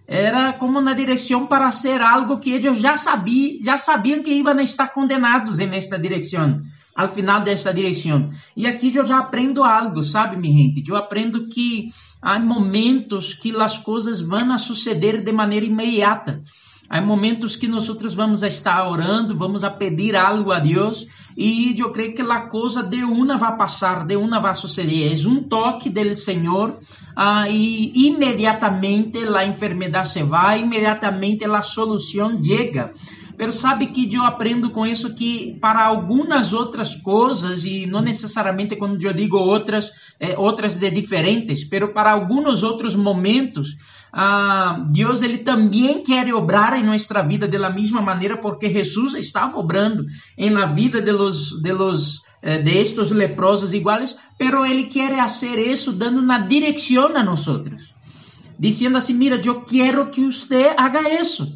Era 0.07 0.53
como 0.53 0.79
uma 0.79 0.95
direção 0.95 1.47
para 1.47 1.71
ser 1.73 2.01
algo 2.01 2.39
que 2.39 2.51
eles 2.51 2.79
já 2.79 2.97
sabiam, 2.97 3.63
já 3.63 3.77
sabiam 3.77 4.23
que 4.23 4.31
iam 4.31 4.61
estar 4.61 4.89
condenados 4.89 5.59
nesta 5.59 5.99
direção, 5.99 6.63
ao 6.95 7.09
final 7.09 7.41
desta 7.41 7.73
direção. 7.73 8.31
E 8.57 8.67
aqui 8.67 8.95
eu 8.95 9.05
já 9.05 9.19
aprendo 9.19 9.65
algo, 9.65 10.03
sabe, 10.03 10.37
minha 10.37 10.69
gente? 10.69 10.89
Eu 10.89 10.97
aprendo 10.97 11.49
que 11.49 11.93
há 12.23 12.39
momentos 12.39 13.35
que 13.35 13.57
as 13.57 13.79
coisas 13.79 14.21
vão 14.21 14.57
suceder 14.59 15.25
de 15.25 15.33
maneira 15.33 15.67
imediata. 15.67 16.43
Há 16.89 17.01
momentos 17.01 17.57
que 17.57 17.67
nós 17.67 17.87
vamos 18.15 18.43
estar 18.43 18.89
orando, 18.89 19.37
vamos 19.37 19.65
a 19.65 19.71
pedir 19.71 20.15
algo 20.15 20.53
a 20.53 20.59
Deus 20.59 21.07
e 21.37 21.75
eu 21.79 21.91
creio 21.91 22.15
que 22.15 22.23
a 22.23 22.41
coisa 22.43 22.83
de 22.83 23.03
uma 23.03 23.37
vai 23.37 23.57
passar, 23.57 24.07
de 24.07 24.17
uma 24.17 24.39
vai 24.41 24.55
suceder. 24.55 25.13
É 25.13 25.29
um 25.29 25.43
toque 25.43 25.91
do 25.91 26.15
Senhor 26.15 26.75
ah, 27.15 27.49
e 27.49 28.07
imediatamente 28.07 29.19
a 29.25 29.45
enfermidade 29.45 30.11
se 30.11 30.23
vai, 30.23 30.61
imediatamente 30.61 31.45
a 31.45 31.63
solução 31.63 32.43
chega. 32.43 32.93
Mas 33.39 33.57
sabe 33.57 33.87
que 33.87 34.13
eu 34.15 34.25
aprendo 34.25 34.71
com 34.71 34.87
isso 34.87 35.15
que 35.15 35.59
para 35.61 35.85
algumas 35.85 36.53
outras 36.53 36.97
coisas, 36.97 37.65
e 37.65 37.87
não 37.87 38.01
necessariamente 38.01 38.77
quando 38.77 39.03
eu 39.03 39.13
digo 39.13 39.37
outras, 39.37 39.91
é, 40.19 40.39
outras 40.39 40.77
de 40.77 40.91
diferentes, 40.91 41.69
mas 41.71 41.93
para 41.93 42.13
alguns 42.13 42.63
outros 42.63 42.95
momentos, 42.95 43.77
ah, 44.13 44.83
Deus 44.93 45.21
ele 45.21 45.39
também 45.39 46.03
quer 46.03 46.33
obrar 46.33 46.79
em 46.79 46.83
nossa 46.83 47.23
vida 47.23 47.47
da 47.47 47.69
mesma 47.69 48.01
maneira, 48.01 48.37
porque 48.39 48.71
Jesus 48.71 49.15
estava 49.15 49.59
obrando 49.59 50.07
em 50.39 50.51
la 50.51 50.67
vida 50.67 51.03
de 51.03 51.13
los, 51.13 51.63
de 51.63 51.73
los 51.73 52.23
eh, 52.43 52.59
de 52.59 52.81
estos 52.81 53.11
leprosos 53.11 53.73
iguales, 53.73 54.17
pero 54.39 54.65
ele 54.65 54.85
quer 54.85 55.17
fazer 55.17 55.59
isso 55.59 55.93
dando 55.93 56.21
uma 56.21 56.39
direção 56.39 57.17
a 57.17 57.23
nós, 57.23 57.45
dizendo 58.59 58.97
assim: 58.97 59.15
mira, 59.15 59.41
eu 59.45 59.63
quero 59.63 60.11
que 60.11 60.25
você 60.25 60.73
haga 60.77 61.21
isso. 61.21 61.56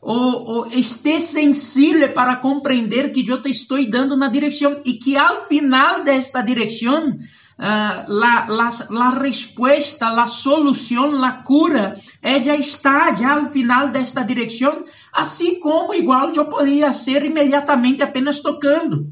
Ou, 0.00 0.44
ou 0.46 0.66
esteja 0.68 1.20
sensível 1.20 2.12
para 2.12 2.36
compreender 2.36 3.12
que 3.12 3.28
eu 3.28 3.42
te 3.42 3.50
estou 3.50 3.84
dando 3.90 4.14
uma 4.14 4.28
direção 4.28 4.80
e 4.84 4.94
que 4.94 5.16
ao 5.16 5.46
final 5.46 6.04
desta 6.04 6.40
direção 6.40 7.18
uh, 7.58 8.04
la, 8.06 8.46
la, 8.46 8.70
la 8.90 9.10
respuesta, 9.10 10.10
la 10.10 10.26
solução, 10.26 11.10
la 11.10 11.42
cura, 11.42 12.00
ela 12.22 12.54
está 12.54 13.12
já 13.12 13.34
ao 13.34 13.50
final 13.50 13.88
desta 13.88 14.22
direção, 14.22 14.84
assim 15.12 15.58
como 15.58 15.92
igual 15.94 16.32
eu 16.32 16.44
poderia 16.46 16.92
ser 16.92 17.24
imediatamente 17.24 18.02
apenas 18.02 18.40
tocando. 18.40 19.06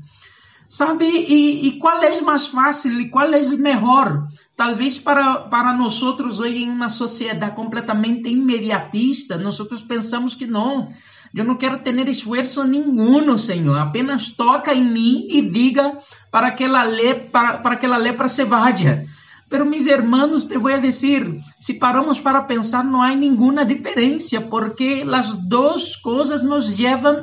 Sabe? 0.69 1.05
E, 1.05 1.69
e 1.69 1.78
qual 1.78 2.02
é 2.02 2.21
mais 2.21 2.47
fácil 2.47 3.00
e 3.00 3.09
qual 3.09 3.33
é 3.33 3.40
melhor? 3.57 4.26
Talvez 4.57 4.99
para, 4.99 5.41
para 5.41 5.75
nós 5.75 5.95
hoje 6.41 6.65
em 6.65 6.71
uma 6.71 6.89
sociedade 6.89 7.55
completamente 7.55 8.31
imediatista, 8.31 9.37
nós 9.37 9.59
pensamos 9.83 10.35
que 10.35 10.47
não. 10.47 10.91
Eu 11.35 11.45
não 11.45 11.57
quero 11.57 11.79
ter 11.81 11.93
esforço 12.09 12.65
nenhum, 12.65 13.21
Senhor. 13.37 13.79
Apenas 13.79 14.31
toca 14.31 14.73
em 14.73 14.83
mim 14.83 15.27
e 15.29 15.43
diga 15.43 15.99
para 16.31 16.53
que 16.53 16.65
ela 16.65 16.85
lê 16.85 17.15
para, 17.15 17.59
para 17.59 17.77
que 17.77 17.85
ela 17.85 17.99
lepra 17.99 18.29
se 18.29 18.45
vaya. 18.45 19.05
Pero 19.51 19.67
mis 19.67 19.87
hermanos, 19.87 20.49
te 20.49 20.57
voy 20.57 20.73
a 20.73 20.79
decir, 20.79 21.41
si 21.59 21.75
paramos 21.75 22.19
para 22.19 22.47
pensar, 22.47 22.85
no 22.85 23.03
hay 23.03 23.15
ninguna 23.15 23.65
diferencia, 23.65 24.49
porque 24.49 25.05
las 25.05 25.49
dos 25.49 25.99
cosas 25.99 26.43
nos 26.43 26.75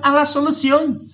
a 0.03 0.11
la 0.11 0.25
solución. 0.25 1.09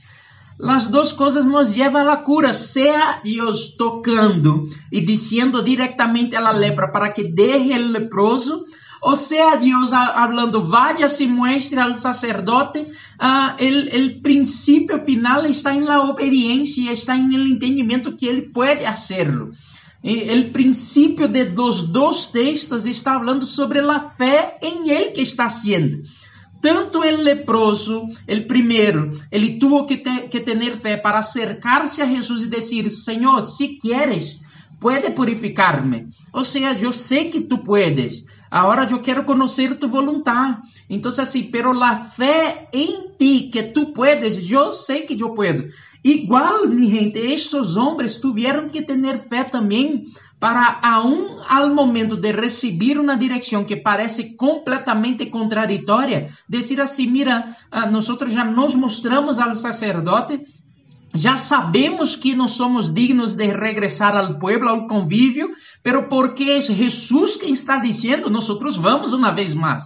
Las 0.60 0.92
dos 0.92 1.14
cosas 1.14 1.46
nos 1.46 1.74
llevan 1.74 2.02
a 2.02 2.16
la 2.16 2.24
cura, 2.24 2.54
sea 2.54 3.22
Dios 3.24 3.78
tocando 3.78 4.68
y 4.92 5.00
diciendo 5.06 5.62
directamente 5.62 6.36
a 6.36 6.42
la 6.42 6.52
lepra 6.52 6.92
para 6.92 7.14
que 7.14 7.32
deje 7.32 7.76
el 7.76 7.94
leproso, 7.94 8.66
ou 9.02 9.16
seja, 9.16 9.56
Deus 9.56 9.92
falando, 9.92 10.62
vaya 10.62 11.08
se 11.08 11.26
muestre 11.28 11.80
al 11.80 11.96
sacerdote, 11.96 12.92
el 13.58 14.20
princípio 14.22 15.00
final 15.00 15.46
está 15.46 15.74
em 15.74 15.86
la 15.86 16.02
obediência, 16.02 16.92
está 16.92 17.16
em 17.16 17.34
el 17.34 17.48
entendimento 17.54 18.18
que 18.18 18.28
ele 18.28 18.42
pode 18.42 18.86
hacerlo. 18.86 19.54
O 20.04 20.52
princípio 20.52 21.30
de 21.30 21.46
dos 21.46 21.88
dois 21.88 22.26
textos 22.28 22.86
está 22.86 23.14
falando 23.14 23.46
sobre 23.46 23.80
a 23.80 24.00
fé 24.02 24.58
em 24.62 24.90
ele 24.90 25.12
que 25.12 25.22
está 25.22 25.50
sendo. 25.50 26.04
Tanto 26.62 27.04
el 27.04 27.24
leproso, 27.24 28.08
el 28.28 28.46
primeiro, 28.46 29.12
ele 29.32 29.58
tuvo 29.60 29.86
que, 29.88 29.98
te, 29.98 30.30
que 30.30 30.42
ter 30.42 30.78
fé 30.78 30.98
para 30.98 31.20
acercar-se 31.20 32.02
a 32.02 32.08
Jesus 32.08 32.44
e 32.44 32.48
dizer: 32.48 32.90
Senhor, 32.90 33.42
se 33.42 33.78
quieres, 33.78 34.40
puede 34.80 35.12
purificar-me. 35.12 36.08
Ou 36.34 36.44
seja, 36.44 36.76
eu 36.82 36.92
sei 36.92 37.30
que 37.30 37.42
tu 37.42 37.60
puedes. 37.60 38.24
Ahora 38.52 38.88
eu 38.90 39.00
quero 39.00 39.24
conhecer 39.24 39.76
tu 39.76 39.88
voluntad. 39.88 40.58
Então, 40.90 41.12
assim, 41.12 41.44
pero 41.44 41.72
la 41.72 41.98
fé 41.98 42.68
em 42.74 43.10
ti 43.18 43.50
que 43.52 43.64
tu 43.64 43.94
puedes, 43.94 44.50
eu 44.52 44.74
sei 44.74 45.02
que 45.02 45.22
eu 45.22 45.34
puedo. 45.34 45.70
Igual, 46.04 46.68
mi 46.68 46.90
gente, 46.90 47.20
estes 47.20 47.76
homens 47.76 48.18
tuvieron 48.18 48.68
que 48.68 48.82
ter 48.82 49.20
fé 49.28 49.44
também 49.44 50.06
para 50.40 50.80
aún 50.82 51.38
al 51.48 51.74
momento 51.74 52.16
de 52.16 52.32
receber 52.32 52.98
uma 52.98 53.18
direção 53.18 53.66
que 53.66 53.76
parece 53.76 54.36
completamente 54.36 55.26
contraditória, 55.28 56.30
dizer 56.48 56.80
assim, 56.82 57.08
mira, 57.08 57.56
ah, 57.70 57.86
nós 57.86 58.08
já 58.30 58.46
nos 58.46 58.74
mostramos 58.74 59.38
ao 59.38 59.54
sacerdote 59.56 60.40
já 61.14 61.38
sabemos 61.38 62.16
que 62.16 62.36
não 62.36 62.48
somos 62.48 62.94
dignos 62.94 63.36
de 63.36 63.48
regressar 63.48 64.16
ao 64.16 64.38
pueblo, 64.38 64.70
ao 64.70 64.88
convívio, 64.88 65.50
pero 65.82 66.08
porque 66.08 66.44
é 66.44 66.62
Jesus 66.62 67.36
quem 67.36 67.52
está 67.52 67.80
dizendo, 67.80 68.30
nós 68.30 68.46
vamos 68.76 69.12
uma 69.12 69.32
vez 69.32 69.54
mais. 69.54 69.84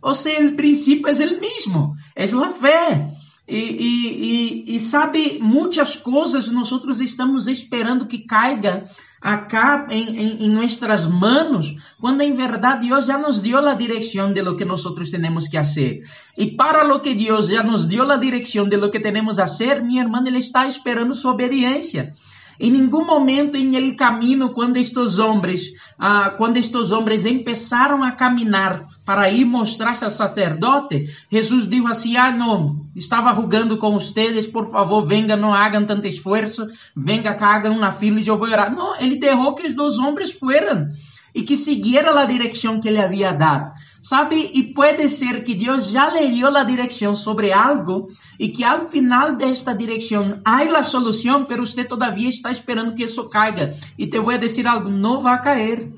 Ou 0.00 0.14
seja, 0.14 0.46
o 0.46 0.54
princípio 0.54 1.08
é 1.08 1.12
o 1.12 1.40
mesmo, 1.40 1.94
é 2.14 2.24
a 2.24 2.50
fé. 2.50 3.10
E, 3.48 3.58
e, 3.58 4.72
e, 4.72 4.74
e, 4.74 4.80
sabe, 4.80 5.38
muitas 5.40 5.94
coisas 5.94 6.50
nós 6.50 6.68
estamos 7.00 7.46
esperando 7.46 8.06
que 8.06 8.18
caiga 8.18 8.88
acá 9.20 9.86
em, 9.88 10.16
em, 10.16 10.44
em 10.44 10.48
nossas 10.48 11.06
mãos, 11.06 11.76
quando 12.00 12.22
em 12.22 12.32
verdade 12.32 12.88
Deus 12.88 13.06
já 13.06 13.16
nos 13.16 13.38
deu 13.38 13.58
a 13.58 13.74
direção 13.74 14.32
de 14.32 14.42
lo 14.42 14.56
que 14.56 14.64
nós 14.64 14.82
temos 14.82 15.46
que 15.46 15.56
fazer. 15.56 16.02
E 16.36 16.46
para 16.56 16.82
lo 16.82 16.98
que 17.00 17.14
Deus 17.14 17.46
já 17.46 17.62
nos 17.62 17.86
deu 17.86 18.10
a 18.10 18.16
direção 18.16 18.68
de 18.68 18.76
lo 18.76 18.90
que 18.90 18.98
temos 18.98 19.38
a 19.38 19.46
fazer, 19.46 19.80
minha 19.80 20.02
irmã, 20.02 20.22
Ele 20.26 20.38
está 20.38 20.66
esperando 20.66 21.14
sua 21.14 21.30
obediência. 21.30 22.14
Em 22.58 22.70
nenhum 22.70 23.04
momento 23.04 23.56
em 23.56 23.76
el 23.76 23.94
caminho, 23.94 24.50
quando 24.50 24.76
estes 24.76 25.18
homens, 25.18 25.72
ah, 25.98 26.30
quando 26.36 26.58
estes 26.58 26.92
homens 26.92 27.24
começaram 27.24 28.02
a 28.04 28.10
caminhar 28.10 28.84
para 29.04 29.30
ir 29.30 29.44
mostrar-se 29.44 30.04
ao 30.04 30.10
sacerdote, 30.10 31.08
Jesus 31.30 31.66
disse 31.66 31.86
assim: 31.86 32.16
Ah, 32.16 32.30
não, 32.30 32.86
estava 32.94 33.30
rugando 33.30 33.78
com 33.78 33.92
vocês, 33.92 34.46
por 34.46 34.70
favor, 34.70 35.06
venga, 35.06 35.36
não 35.36 35.54
hagam 35.54 35.86
tanto 35.86 36.06
esforço, 36.06 36.66
venga, 36.94 37.34
cagam 37.34 37.76
uma 37.76 37.92
fila 37.92 38.20
e 38.20 38.26
eu 38.26 38.36
vou 38.36 38.48
orar. 38.48 38.74
Não, 38.74 38.94
ele 39.00 39.16
derrou 39.16 39.54
que 39.54 39.66
os 39.66 39.74
dois 39.74 39.96
homens 39.98 40.30
fueran 40.30 40.90
e 41.34 41.42
que 41.42 41.56
siguieran 41.56 42.18
a 42.18 42.24
direção 42.26 42.80
que 42.80 42.88
ele 42.88 43.00
havia 43.00 43.32
dado. 43.32 43.72
Sabe? 44.02 44.50
E 44.54 44.74
pode 44.74 45.08
ser 45.08 45.42
que 45.44 45.54
Deus 45.54 45.86
já 45.86 46.10
lhe 46.10 46.28
deu 46.28 46.56
a 46.56 46.62
direção 46.62 47.14
sobre 47.14 47.52
algo 47.52 48.08
e 48.38 48.48
que 48.48 48.62
ao 48.62 48.88
final 48.88 49.34
desta 49.36 49.74
direção 49.74 50.40
há 50.44 50.62
a 50.62 50.82
solução, 50.82 51.46
mas 51.48 51.70
você 51.70 51.84
todavia 51.84 52.28
está 52.28 52.50
esperando 52.50 52.94
que 52.94 53.02
isso 53.02 53.28
caiga. 53.28 53.76
E 53.98 54.06
te 54.06 54.18
vou 54.18 54.36
dizer 54.38 54.66
algo: 54.66 54.88
não 54.88 55.20
vai 55.20 55.42
cair, 55.42 55.92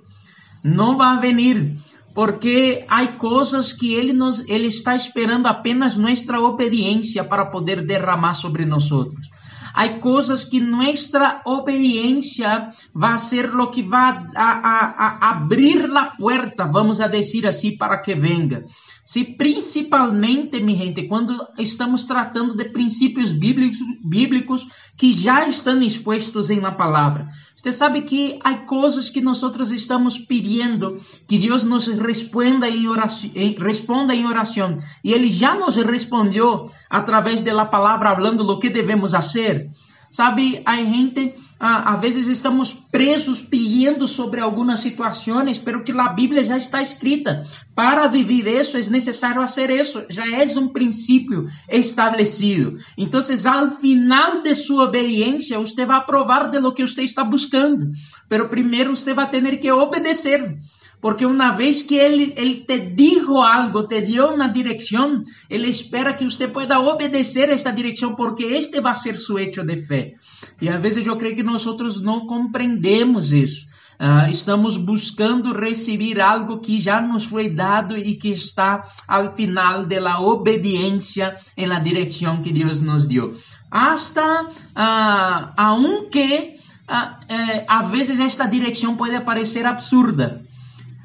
não 0.63 0.97
vai 0.97 1.19
vir, 1.21 1.77
porque 2.15 2.85
há 2.89 3.07
coisas 3.07 3.73
que 3.73 3.95
ele 3.95 4.13
nos 4.13 4.41
ele 4.49 4.69
está 4.69 4.97
esperando 4.97 5.47
apenas 5.47 5.97
nossa 5.97 6.41
obediência 6.41 7.23
para 7.25 7.47
poder 7.47 7.85
derramar 7.85 8.33
sobre 8.33 8.65
nós 8.65 8.91
outros. 8.91 9.38
Há 9.79 10.01
coisas 10.01 10.43
que 10.43 10.59
nossa 10.59 11.41
obediência 11.45 12.73
vai 12.93 13.17
ser 13.17 13.55
o 13.55 13.69
que 13.69 13.81
vai 13.81 14.11
a, 14.35 14.51
a, 14.51 15.29
a 15.29 15.31
abrir 15.31 15.89
a 15.97 16.07
porta, 16.07 16.65
vamos 16.65 17.01
a 17.01 17.07
dizer 17.07 17.47
assim, 17.47 17.77
para 17.77 17.99
que 17.99 18.13
venga. 18.13 18.65
Se 19.09 19.25
principalmente, 19.25 20.61
mi 20.61 20.77
gente, 20.77 21.09
quando 21.09 21.49
estamos 21.57 22.05
tratando 22.05 22.55
de 22.55 22.67
princípios 22.67 23.33
bíblicos, 23.33 23.79
bíblicos 24.05 24.69
que 24.99 25.13
já 25.13 25.49
estão 25.49 25.81
expostos 25.81 26.51
em 26.51 26.61
la 26.61 26.73
palavra. 26.73 27.27
Você 27.57 27.73
sabe 27.73 28.03
que 28.03 28.39
há 28.45 28.55
coisas 28.67 29.09
que 29.09 29.23
nós 29.23 29.43
estamos 29.71 30.19
pedindo 30.19 31.01
que 31.27 31.39
Deus 31.39 31.65
nos 31.65 31.87
responda 31.87 32.69
em 32.69 32.87
oração, 32.87 33.31
responda 33.59 34.15
em 34.15 34.27
oração, 34.27 34.77
e 35.03 35.15
Ele 35.15 35.29
já 35.29 35.55
nos 35.55 35.77
respondeu 35.77 36.71
através 36.91 37.41
da 37.41 37.65
palavra, 37.65 38.15
falando 38.15 38.45
do 38.45 38.59
que 38.59 38.69
devemos 38.69 39.13
fazer. 39.13 39.71
Sabe, 40.11 40.63
a 40.65 40.77
gente, 40.77 41.35
a, 41.61 41.97
vezes 41.97 42.29
estamos 42.29 42.73
presos 42.73 43.41
pedindo 43.41 44.09
sobre 44.09 44.41
algumas 44.41 44.81
situações, 44.81 45.59
pero 45.59 45.85
que 45.85 45.93
a 45.93 46.09
Bíblia 46.09 46.43
já 46.43 46.57
está 46.57 46.81
escrita. 46.81 47.47
Para 47.75 48.07
viver 48.07 48.61
isso 48.61 48.77
é 48.77 48.81
necessário 48.91 49.41
fazer 49.41 49.71
isso. 49.71 50.05
Já 50.09 50.27
é 50.27 50.45
um 50.59 50.69
princípio 50.69 51.47
estabelecido. 51.69 52.79
Então, 52.97 53.21
ao 53.47 53.71
final 53.71 54.43
de 54.43 54.55
sua 54.55 54.85
obediência, 54.85 55.59
você 55.59 55.85
vai 55.85 56.05
provar 56.05 56.51
de 56.51 56.59
lo 56.59 56.73
que 56.73 56.87
você 56.87 57.03
está 57.03 57.23
buscando. 57.23 57.91
Pero 58.29 58.49
primeiro 58.49 58.97
você 58.97 59.13
vai 59.13 59.29
ter 59.29 59.59
que 59.59 59.71
obedecer. 59.71 60.57
Porque 61.01 61.25
uma 61.25 61.53
vez 61.53 61.83
que 61.83 61.95
ele, 61.95 62.35
ele 62.37 62.57
te 62.67 62.79
dijo 62.79 63.37
algo, 63.37 63.85
te 63.85 64.01
dio 64.01 64.35
uma 64.35 64.49
direção, 64.49 65.23
ele 65.49 65.69
espera 65.69 66.13
que 66.13 66.25
você 66.25 66.49
pueda 66.49 66.81
obedecer 66.81 67.49
esta 67.51 67.71
direção, 67.71 68.17
porque 68.17 68.45
este 68.45 68.81
vai 68.81 68.95
ser 68.97 69.19
seu 69.19 69.39
hecho 69.39 69.65
de 69.65 69.77
fé. 69.77 70.15
E 70.61 70.69
às 70.69 70.81
vezes 70.83 71.07
eu 71.07 71.17
creio 71.17 71.37
que 71.37 71.43
nós 71.43 71.65
não 72.01 72.27
compreendemos 72.27 73.33
isso. 73.33 73.69
Uh, 74.01 74.31
estamos 74.31 74.77
buscando 74.77 75.53
receber 75.53 76.21
algo 76.21 76.59
que 76.59 76.79
já 76.79 77.01
nos 77.01 77.25
foi 77.25 77.49
dado 77.49 77.97
e 77.97 78.15
que 78.15 78.29
está 78.29 78.85
ao 79.09 79.35
final 79.35 79.87
da 79.87 80.21
obediência 80.21 81.37
la 81.57 81.81
direção 81.81 82.41
que 82.41 82.53
Deus 82.53 82.81
nos 82.81 83.07
deu. 83.07 83.37
Hasta 83.71 84.43
uh, 84.43 85.53
aunque 85.57 86.59
uh, 86.89 87.25
eh, 87.29 87.65
às 87.67 87.91
vezes 87.91 88.21
esta 88.21 88.47
direção 88.47 88.97
pode 88.97 89.19
parecer 89.21 89.67
absurda 89.67 90.48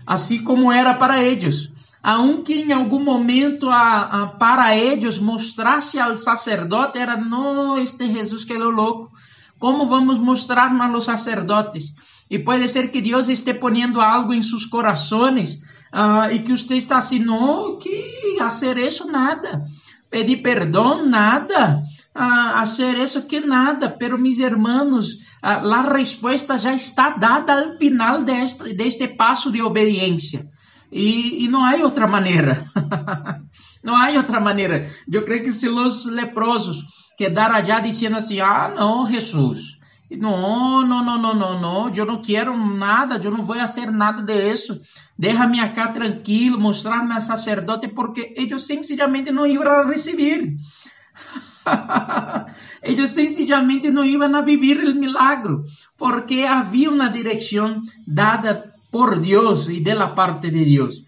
assim 0.06 0.44
como 0.44 0.72
era 0.72 0.94
para 0.94 1.22
eles. 1.22 1.72
Aunque 2.02 2.54
em 2.54 2.74
algum 2.74 3.02
momento 3.02 3.70
a, 3.70 4.02
a, 4.02 4.28
para 4.28 4.76
eles 4.76 5.18
mostrasse 5.18 5.98
ao 6.00 6.16
sacerdote, 6.16 6.98
era, 6.98 7.16
não, 7.16 7.78
este 7.78 8.12
Jesus 8.12 8.44
que 8.44 8.52
é 8.52 8.58
louco, 8.58 9.10
como 9.58 9.88
vamos 9.88 10.18
mostrar 10.20 10.70
a 10.70 10.88
los 10.88 11.06
sacerdotes? 11.06 11.94
E 12.30 12.38
pode 12.38 12.68
ser 12.68 12.90
que 12.90 13.02
Deus 13.02 13.30
esteja 13.30 13.58
ponendo 13.58 14.02
algo 14.02 14.34
em 14.34 14.42
seus 14.42 14.66
corações 14.66 15.62
uh, 15.94 16.30
e 16.32 16.40
que 16.40 16.52
você 16.52 16.76
está 16.76 16.98
assim, 16.98 17.20
não, 17.20 17.78
que 17.78 18.36
fazer 18.38 18.78
isso? 18.78 19.08
Nada, 19.08 19.64
pedir 20.12 20.38
perdão? 20.38 21.06
Nada, 21.06 21.82
uh, 22.16 22.58
hacer 22.58 22.98
isso 22.98 23.24
que 23.24 23.40
nada, 23.40 23.90
pero 23.90 24.18
mis 24.18 24.40
hermanos, 24.40 25.18
a, 25.42 25.56
a 25.56 25.82
resposta 25.94 26.58
já 26.58 26.74
está 26.74 27.12
dada 27.12 27.54
ao 27.54 27.78
final 27.78 28.24
deste, 28.24 28.74
deste 28.74 29.08
passo 29.08 29.52
de 29.52 29.62
obediência. 29.62 30.48
E, 30.92 31.44
e 31.44 31.48
não 31.48 31.66
há 31.66 31.76
outra 31.78 32.08
maneira. 32.08 32.66
não 33.84 33.96
há 33.96 34.10
outra 34.12 34.40
maneira. 34.40 34.88
Eu 35.12 35.26
creio 35.26 35.44
que 35.44 35.52
se 35.52 35.68
os 35.68 36.06
leprosos 36.06 36.84
quedaram 37.18 37.66
já 37.66 37.80
dizendo 37.80 38.18
assim: 38.18 38.40
ah, 38.40 38.72
não, 38.76 39.10
Jesus. 39.10 39.74
Não, 40.12 40.86
não, 40.86 41.04
não, 41.04 41.20
não, 41.20 41.34
não, 41.34 41.60
não, 41.60 41.90
eu 41.90 42.06
não 42.06 42.22
quero 42.22 42.56
nada, 42.56 43.20
eu 43.24 43.32
não 43.32 43.42
vou 43.42 43.56
fazer 43.56 43.90
nada 43.90 44.22
disso. 44.22 44.80
Deixa-me 45.18 45.68
cá 45.70 45.88
tranquilo, 45.88 46.60
mostrar-me 46.60 47.14
a 47.14 47.22
sacerdote, 47.22 47.88
porque 47.88 48.32
eles 48.38 48.64
sencillamente 48.64 49.32
não 49.32 49.48
iam 49.48 49.88
receber. 49.88 50.54
Eles 52.84 53.12
sencillamente 53.12 53.90
não 53.92 54.04
iam 54.04 54.24
a 54.36 54.42
viver 54.42 54.78
o 54.84 54.96
milagre, 54.96 55.56
porque 55.98 56.42
havia 56.42 56.90
uma 56.90 57.10
direção 57.10 57.82
dada 58.06 58.74
por 58.92 59.20
Deus 59.20 59.68
e 59.70 59.80
da 59.80 60.08
parte 60.08 60.50
de 60.50 60.66
Deus. 60.66 61.04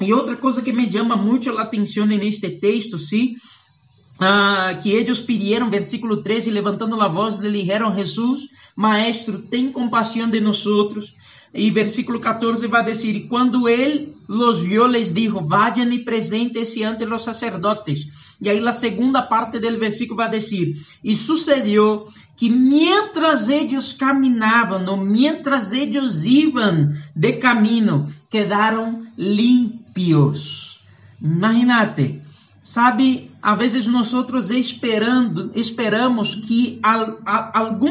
E 0.00 0.12
outra 0.12 0.36
coisa 0.36 0.62
que 0.62 0.72
me 0.72 0.90
chama 0.90 1.16
muito 1.16 1.50
a 1.50 1.62
atenção 1.62 2.06
neste 2.06 2.50
texto, 2.50 2.98
sim, 2.98 3.36
ah, 4.18 4.78
que 4.82 4.90
eles 4.90 5.20
pediram, 5.20 5.70
versículo 5.70 6.22
13, 6.22 6.50
levantando 6.50 7.00
a 7.00 7.08
voz, 7.08 7.38
lhe 7.38 7.50
dijeron, 7.50 7.94
Jesus, 7.94 8.42
Maestro, 8.76 9.38
tem 9.38 9.70
compaixão 9.70 10.28
de 10.28 10.40
nós. 10.40 10.64
E 11.52 11.70
versículo 11.70 12.18
14 12.18 12.66
vai 12.66 12.84
dizer: 12.84 13.28
Quando 13.28 13.68
ele 13.68 14.16
los 14.28 14.58
viu, 14.58 14.88
les 14.88 15.14
dijo: 15.14 15.40
Vayan 15.40 15.92
e 15.92 16.00
presente-se 16.00 16.82
ante 16.82 17.04
os 17.04 17.22
sacerdotes. 17.22 18.08
E 18.40 18.48
aí, 18.48 18.66
a 18.66 18.72
segunda 18.72 19.22
parte 19.22 19.58
do 19.58 19.78
versículo 19.78 20.16
vai 20.16 20.30
dizer: 20.30 20.74
E 21.02 21.14
sucedeu 21.14 22.08
que 22.36 22.50
mientras 22.50 23.48
eles 23.48 23.92
caminavam, 23.92 24.84
ou 24.86 24.96
mientras 24.96 25.72
eles 25.72 26.24
iam 26.24 26.88
de 27.14 27.32
caminho, 27.34 28.12
quedaram 28.28 29.06
limpios. 29.16 30.80
Imagínate, 31.22 32.20
sabe, 32.60 33.30
às 33.40 33.58
vezes 33.58 33.86
nós 33.86 34.08
esperando, 34.50 35.52
esperamos 35.54 36.34
que 36.34 36.80
al, 36.82 37.18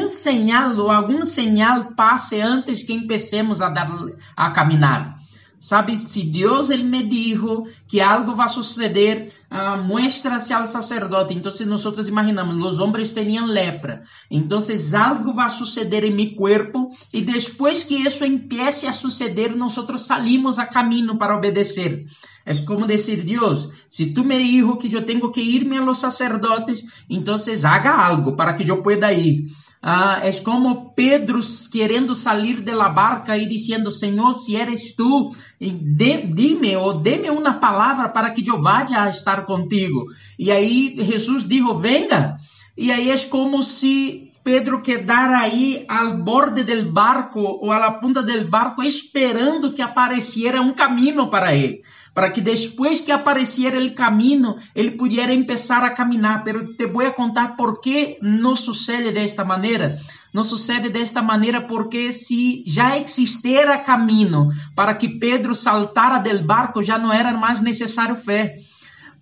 sinal 0.08 0.76
ou 0.76 0.90
algum 0.90 1.24
sinal 1.24 1.92
passe 1.96 2.40
antes 2.40 2.82
que 2.82 2.92
empecemos 2.92 3.60
a 3.60 3.70
dar 3.70 3.90
a 4.36 4.50
caminhar. 4.50 5.23
Sabe, 5.64 5.96
se 5.96 6.22
Deus 6.26 6.68
ele 6.68 6.82
me 6.82 7.02
dijo 7.02 7.66
que 7.88 7.98
algo 7.98 8.34
vai 8.34 8.46
suceder, 8.50 9.32
uh, 9.50 9.82
muestra-se 9.82 10.52
ao 10.52 10.66
sacerdote. 10.66 11.32
Então, 11.32 11.50
nós 11.66 12.06
imaginamos, 12.06 12.62
os 12.62 12.78
homens 12.78 13.14
tinham 13.14 13.46
lepra. 13.46 14.02
Então, 14.30 14.58
algo 14.92 15.32
vai 15.32 15.48
suceder 15.48 16.04
em 16.04 16.12
meu 16.12 16.34
corpo 16.34 16.90
e 17.10 17.22
depois 17.22 17.82
que 17.82 17.94
isso 17.94 18.26
empiece 18.26 18.86
a 18.86 18.92
suceder, 18.92 19.56
nós 19.56 19.74
salimos 20.00 20.58
a 20.58 20.66
caminho 20.66 21.16
para 21.16 21.34
obedecer. 21.34 22.04
É 22.44 22.54
como 22.66 22.86
dizer, 22.86 23.24
Deus, 23.24 23.70
se 23.88 24.12
tu 24.12 24.22
me 24.22 24.38
dijo 24.38 24.76
que 24.76 24.94
eu 24.94 25.06
tenho 25.06 25.32
que 25.32 25.40
irme 25.40 25.78
a 25.78 25.80
los 25.80 25.96
sacerdotes, 25.96 26.82
então 27.08 27.36
haga 27.64 27.90
algo 27.90 28.36
para 28.36 28.52
que 28.52 28.70
eu 28.70 28.82
pueda 28.82 29.10
ir. 29.14 29.46
Ah, 29.86 30.20
é 30.22 30.32
como 30.40 30.94
Pedro 30.94 31.40
querendo 31.70 32.14
sair 32.14 32.62
de 32.62 32.72
la 32.72 32.88
barca 32.88 33.36
e 33.36 33.46
dizendo, 33.46 33.90
Senhor, 33.90 34.32
se 34.32 34.56
eres 34.56 34.96
tu, 34.96 35.36
dime 35.60 36.74
ou 36.74 36.94
deme 36.94 37.28
uma 37.28 37.52
palavra 37.52 38.08
para 38.08 38.30
que 38.30 38.48
eu 38.48 38.62
vá 38.62 38.78
a 38.78 39.10
estar 39.10 39.44
contigo. 39.44 40.06
E 40.38 40.50
aí 40.50 40.96
Jesus 41.00 41.46
dijo, 41.46 41.74
venga. 41.74 42.38
E 42.74 42.90
aí 42.90 43.10
é 43.10 43.18
como 43.26 43.62
se 43.62 44.32
Pedro 44.42 44.80
quedara 44.80 45.40
aí 45.40 45.84
ao 45.86 46.16
borde 46.16 46.64
del 46.64 46.90
barco 46.90 47.40
ou 47.40 47.70
à 47.70 47.92
punta 47.92 48.22
del 48.22 48.48
barco 48.48 48.82
esperando 48.82 49.74
que 49.74 49.82
apareciera 49.82 50.62
um 50.62 50.72
caminho 50.72 51.28
para 51.28 51.54
ele 51.54 51.82
para 52.14 52.30
que 52.30 52.40
depois 52.40 53.00
que 53.00 53.10
apareciera 53.10 53.78
o 53.78 53.94
caminho, 53.94 54.56
ele 54.74 54.92
pudesse 54.92 55.42
começar 55.42 55.84
a 55.84 55.90
caminhar. 55.90 56.44
Pero 56.44 56.74
te 56.74 56.86
vou 56.86 57.12
contar 57.12 57.56
por 57.56 57.80
que 57.80 58.16
não 58.22 58.54
sucede 58.54 59.10
desta 59.10 59.44
maneira. 59.44 59.98
Não 60.32 60.42
sucede 60.42 60.88
desta 60.88 61.20
maneira 61.20 61.60
porque 61.60 62.12
se 62.12 62.62
já 62.66 62.98
existiera 62.98 63.78
caminho 63.78 64.48
para 64.74 64.94
que 64.94 65.08
Pedro 65.08 65.54
saltara 65.54 66.18
del 66.18 66.42
barco, 66.42 66.82
já 66.82 66.98
não 66.98 67.12
era 67.12 67.32
mais 67.32 67.60
necessário 67.60 68.16
fé. 68.16 68.58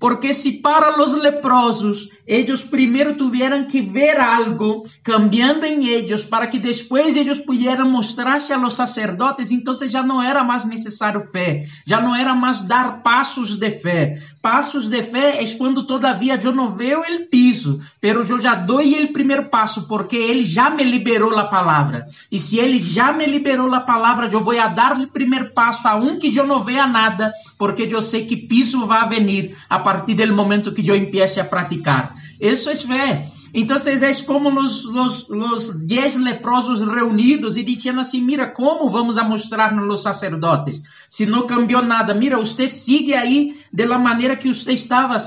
Porque 0.02 0.34
se 0.34 0.54
para 0.60 1.00
os 1.00 1.12
leprosos, 1.12 2.08
eles 2.26 2.60
primeiro 2.60 3.14
tiveram 3.14 3.66
que 3.68 3.80
ver 3.80 4.18
algo 4.18 4.84
cambiando 5.04 5.64
em 5.64 5.86
eles 5.86 6.24
para 6.24 6.48
que 6.48 6.58
depois 6.58 7.14
eles 7.14 7.38
pudieran 7.38 7.84
mostrar-se 7.84 8.52
a 8.52 8.56
los 8.56 8.74
sacerdotes, 8.74 9.52
então 9.52 9.72
já 9.86 10.02
não 10.02 10.20
era 10.20 10.42
mais 10.42 10.64
necessário 10.64 11.30
fé, 11.30 11.66
já 11.86 12.00
não 12.00 12.16
era 12.16 12.34
mais 12.34 12.62
dar 12.62 13.00
passos 13.04 13.56
de 13.56 13.70
fé. 13.70 14.20
Passos 14.42 14.88
de 14.88 15.04
fé 15.04 15.40
é 15.40 15.46
quando 15.56 15.86
todavia 15.86 16.36
eu 16.42 16.52
não 16.52 16.68
vejo 16.68 16.98
o 16.98 17.26
piso, 17.30 17.80
pero 18.00 18.26
eu 18.28 18.40
já 18.40 18.56
dou 18.56 18.80
o 18.80 19.12
primeiro 19.12 19.44
passo, 19.44 19.86
porque 19.86 20.16
ele 20.16 20.44
já 20.44 20.68
me 20.68 20.82
liberou 20.82 21.38
a 21.38 21.44
palavra. 21.44 22.08
E 22.30 22.40
se 22.40 22.58
ele 22.58 22.82
já 22.82 23.12
me 23.12 23.24
liberou 23.24 23.72
a 23.72 23.80
palavra, 23.80 24.28
eu 24.32 24.40
vou 24.40 24.54
dar 24.74 24.98
o 24.98 25.06
primeiro 25.06 25.50
passo 25.50 25.86
a 25.86 25.94
um 25.94 26.18
que 26.18 26.36
eu 26.36 26.44
não 26.44 26.64
veja 26.64 26.88
nada, 26.88 27.32
porque 27.56 27.86
eu 27.88 28.02
sei 28.02 28.26
que 28.26 28.36
piso 28.36 28.84
vai 28.84 29.08
vir 29.08 29.56
a 29.70 29.78
partir 29.78 30.14
do 30.14 30.34
momento 30.34 30.72
que 30.72 30.88
eu 30.88 30.96
empiece 30.96 31.38
a 31.38 31.44
praticar. 31.44 32.12
Isso 32.40 32.68
é 32.68 32.74
fé. 32.74 33.28
Então, 33.54 33.76
é 33.76 34.24
como 34.24 34.60
os, 34.60 34.84
os, 34.84 35.28
os 35.28 35.86
dez 35.86 36.16
leprosos 36.16 36.80
reunidos 36.80 37.56
e 37.56 37.62
dizendo 37.62 38.00
assim: 38.00 38.22
Mira, 38.22 38.46
como 38.46 38.88
vamos 38.88 39.18
a 39.18 39.24
mostrar 39.24 39.74
nos 39.74 40.02
sacerdotes? 40.02 40.80
Se 41.08 41.26
não 41.26 41.46
cambiou 41.46 41.82
nada, 41.82 42.14
mira, 42.14 42.38
você 42.38 42.66
sigue 42.66 43.12
aí 43.12 43.54
de 43.70 43.84
la 43.84 43.98
que 44.36 44.48
você 44.48 44.72
estava, 44.72 45.18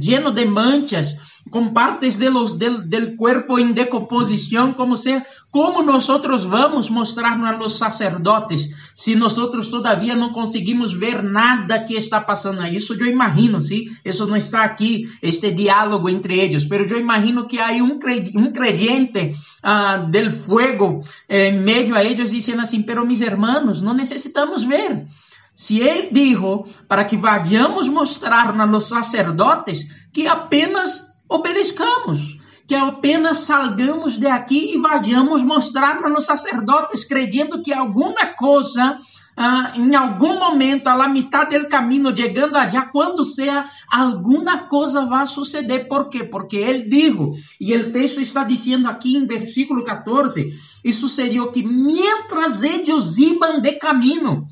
lleno 0.00 0.32
de 0.32 0.44
manchas, 0.44 1.16
con 1.48 1.72
partes 1.72 2.18
de 2.18 2.30
los, 2.30 2.58
del, 2.58 2.90
del 2.90 3.16
cuerpo 3.16 3.58
en 3.58 3.74
decomposición, 3.74 4.74
como 4.74 4.96
sea, 4.96 5.26
¿cómo 5.50 5.82
nosotros 5.82 6.48
vamos 6.48 6.88
a 6.88 6.92
mostrarnos 6.92 7.48
a 7.48 7.56
los 7.56 7.78
sacerdotes 7.78 8.70
si 8.94 9.16
nosotros 9.16 9.70
todavía 9.70 10.14
no 10.14 10.32
conseguimos 10.32 10.98
ver 10.98 11.24
nada 11.24 11.84
que 11.84 11.96
está 11.96 12.26
pasando? 12.26 12.62
Eso 12.64 12.94
yo 12.94 13.06
imagino, 13.06 13.60
¿sí? 13.60 13.90
Eso 14.04 14.26
no 14.26 14.36
está 14.36 14.62
aquí, 14.62 15.08
este 15.22 15.50
diálogo 15.52 16.08
entre 16.08 16.42
ellos, 16.42 16.66
pero 16.66 16.86
yo 16.86 16.96
imagino 16.98 17.48
que 17.48 17.60
hay 17.60 17.80
un, 17.80 17.98
un 18.34 18.52
creyente 18.52 19.34
uh, 19.64 20.10
del 20.10 20.32
fuego 20.32 21.02
en 21.26 21.64
medio 21.64 21.96
a 21.96 22.02
ellos 22.02 22.30
diciendo 22.30 22.62
así, 22.62 22.80
pero 22.80 23.04
mis 23.04 23.22
hermanos, 23.22 23.82
no 23.82 23.94
necesitamos 23.94 24.66
ver. 24.66 25.06
Se 25.52 25.78
ele 25.78 26.08
dijo 26.12 26.66
para 26.86 27.06
que 27.06 27.16
vayamos 27.16 27.88
mostrar 27.88 28.58
a 28.58 28.66
los 28.66 28.88
sacerdotes 28.88 29.84
que 30.12 30.28
apenas 30.28 31.09
obedezcamos, 31.30 32.38
que 32.66 32.74
apenas 32.74 33.38
salgamos 33.38 34.18
de 34.18 34.26
aqui 34.26 34.74
e 34.74 34.78
vayamos 34.78 35.42
mostrar 35.42 36.04
a 36.04 36.08
los 36.08 36.26
sacerdotes, 36.26 37.04
creyendo 37.04 37.62
que 37.62 37.72
alguma 37.72 38.26
coisa 38.36 38.98
ah, 39.36 39.72
em 39.74 39.94
algum 39.94 40.38
momento, 40.38 40.88
a 40.88 40.94
la 40.94 41.08
mitad 41.08 41.48
del 41.48 41.66
caminho, 41.66 42.14
chegando 42.14 42.58
allá, 42.58 42.82
quando 42.92 43.24
seja, 43.24 43.64
alguma 43.90 44.68
coisa 44.68 45.06
vai 45.06 45.26
suceder. 45.26 45.88
¿Por 45.88 46.10
quê? 46.10 46.24
Porque 46.24 46.58
ele 46.58 46.90
dijo, 46.90 47.32
e 47.58 47.74
o 47.74 47.90
texto 47.90 48.20
está 48.20 48.44
dizendo 48.44 48.86
aqui 48.86 49.16
em 49.16 49.26
versículo 49.26 49.82
14, 49.82 50.52
e 50.84 50.92
sucedeu 50.92 51.50
que 51.50 51.62
mientras 51.62 52.62
ellos 52.62 53.16
iban 53.16 53.60
de 53.62 53.72
caminho, 53.78 54.46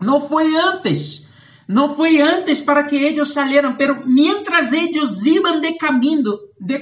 não 0.00 0.26
foi 0.26 0.56
antes. 0.56 1.15
Não 1.68 1.88
foi 1.88 2.20
antes 2.20 2.62
para 2.62 2.84
que 2.84 2.96
eles 2.96 3.32
salieran, 3.32 3.76
pero 3.76 4.02
mientras 4.06 4.72
ellos 4.72 5.26
iban 5.26 5.60
de 5.60 5.76
caminho, 5.76 6.38
de 6.60 6.80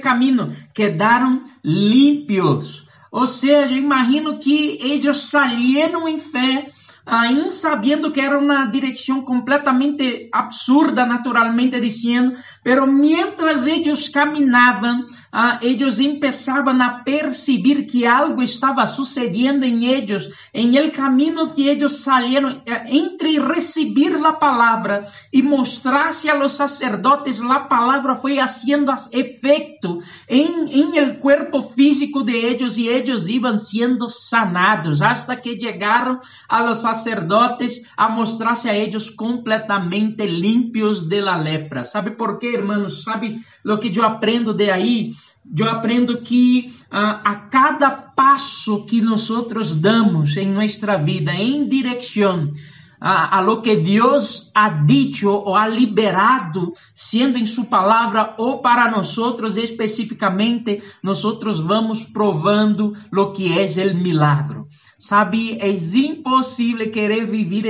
quedaram 0.73 1.43
limpios. 1.63 2.85
Ou 3.11 3.25
seja, 3.25 3.73
imagino 3.73 4.39
que 4.39 4.77
eles 4.81 5.17
salieron 5.17 6.07
em 6.07 6.19
fé, 6.19 6.69
aún 7.05 7.49
sabiendo 7.49 8.11
que 8.11 8.21
era 8.21 8.37
una 8.37 8.67
dirección 8.67 9.23
completamente 9.23 10.29
absurda, 10.31 11.05
naturalmente 11.05 11.79
diciendo, 11.79 12.35
pero 12.65 12.87
mientras 12.87 13.67
ellos 13.67 14.09
caminaban, 14.09 15.05
uh, 15.31 15.61
ellos 15.61 15.99
empezaban 15.99 16.81
a 16.81 17.03
percibir 17.03 17.85
que 17.85 18.07
algo 18.07 18.41
estaba 18.41 18.87
sucediendo 18.87 19.67
en 19.67 19.83
ellos, 19.83 20.31
en 20.51 20.73
el 20.73 20.91
camino 20.91 21.53
que 21.53 21.71
ellos 21.71 21.99
salieron, 21.99 22.63
eh, 22.65 22.81
entre 22.87 23.37
recibir 23.39 24.19
la 24.19 24.39
palabra 24.39 25.07
y 25.29 25.43
mostrarse 25.43 26.31
a 26.31 26.35
los 26.35 26.53
sacerdotes, 26.53 27.39
la 27.39 27.69
palabra 27.69 28.15
fue 28.15 28.41
haciendo 28.41 28.91
efecto 29.11 29.99
en, 30.25 30.67
en 30.67 30.95
el 30.95 31.19
cuerpo 31.19 31.61
físico 31.61 32.23
de 32.23 32.49
ellos 32.49 32.79
y 32.79 32.89
ellos 32.89 33.29
iban 33.29 33.59
siendo 33.59 34.07
sanados 34.07 35.03
hasta 35.03 35.39
que 35.39 35.55
llegaron 35.55 36.19
a 36.49 36.63
los 36.63 36.81
sacerdotes 36.81 37.05
sacerdotes 37.05 37.83
a 37.97 38.07
mostrar-se 38.09 38.69
a 38.69 38.75
eles 38.75 39.11
completamente 39.11 40.25
limpios 40.25 41.07
de 41.07 41.21
la 41.21 41.37
lepra. 41.37 41.83
¿Sabe 41.83 42.11
por 42.11 42.39
quê, 42.39 42.54
hermanos? 42.55 43.03
¿Sabe 43.03 43.39
lo 43.63 43.79
que 43.79 43.91
eu 43.95 44.03
aprendo 44.03 44.53
de 44.53 44.71
aí? 44.71 45.13
Eu 45.57 45.69
aprendo 45.69 46.21
que 46.21 46.73
uh, 46.91 47.21
a 47.23 47.35
cada 47.51 47.91
passo 47.91 48.85
que 48.85 49.01
nós 49.01 49.29
damos 49.75 50.35
em 50.37 50.47
nossa 50.47 50.97
vida 50.97 51.33
em 51.33 51.67
direção 51.67 52.51
a, 52.99 53.37
a, 53.37 53.41
lo 53.41 53.61
que 53.61 53.75
Deus 53.75 54.49
ha 54.55 54.69
dicho 54.69 55.29
ou 55.29 55.55
ha 55.55 55.67
liberado, 55.67 56.73
sendo 56.93 57.37
em 57.37 57.45
sua 57.45 57.65
palavra 57.65 58.33
ou 58.37 58.59
para 58.59 58.89
nós 58.89 59.15
especificamente, 59.57 60.81
nós 61.03 61.21
vamos 61.59 62.03
provando 62.03 62.93
lo 63.11 63.31
que 63.33 63.57
é 63.57 63.63
o 63.63 63.95
milagro. 63.95 64.67
Sabe, 64.97 65.57
é 65.59 65.67
impossível 65.69 66.89
querer 66.89 67.25
viver 67.25 67.65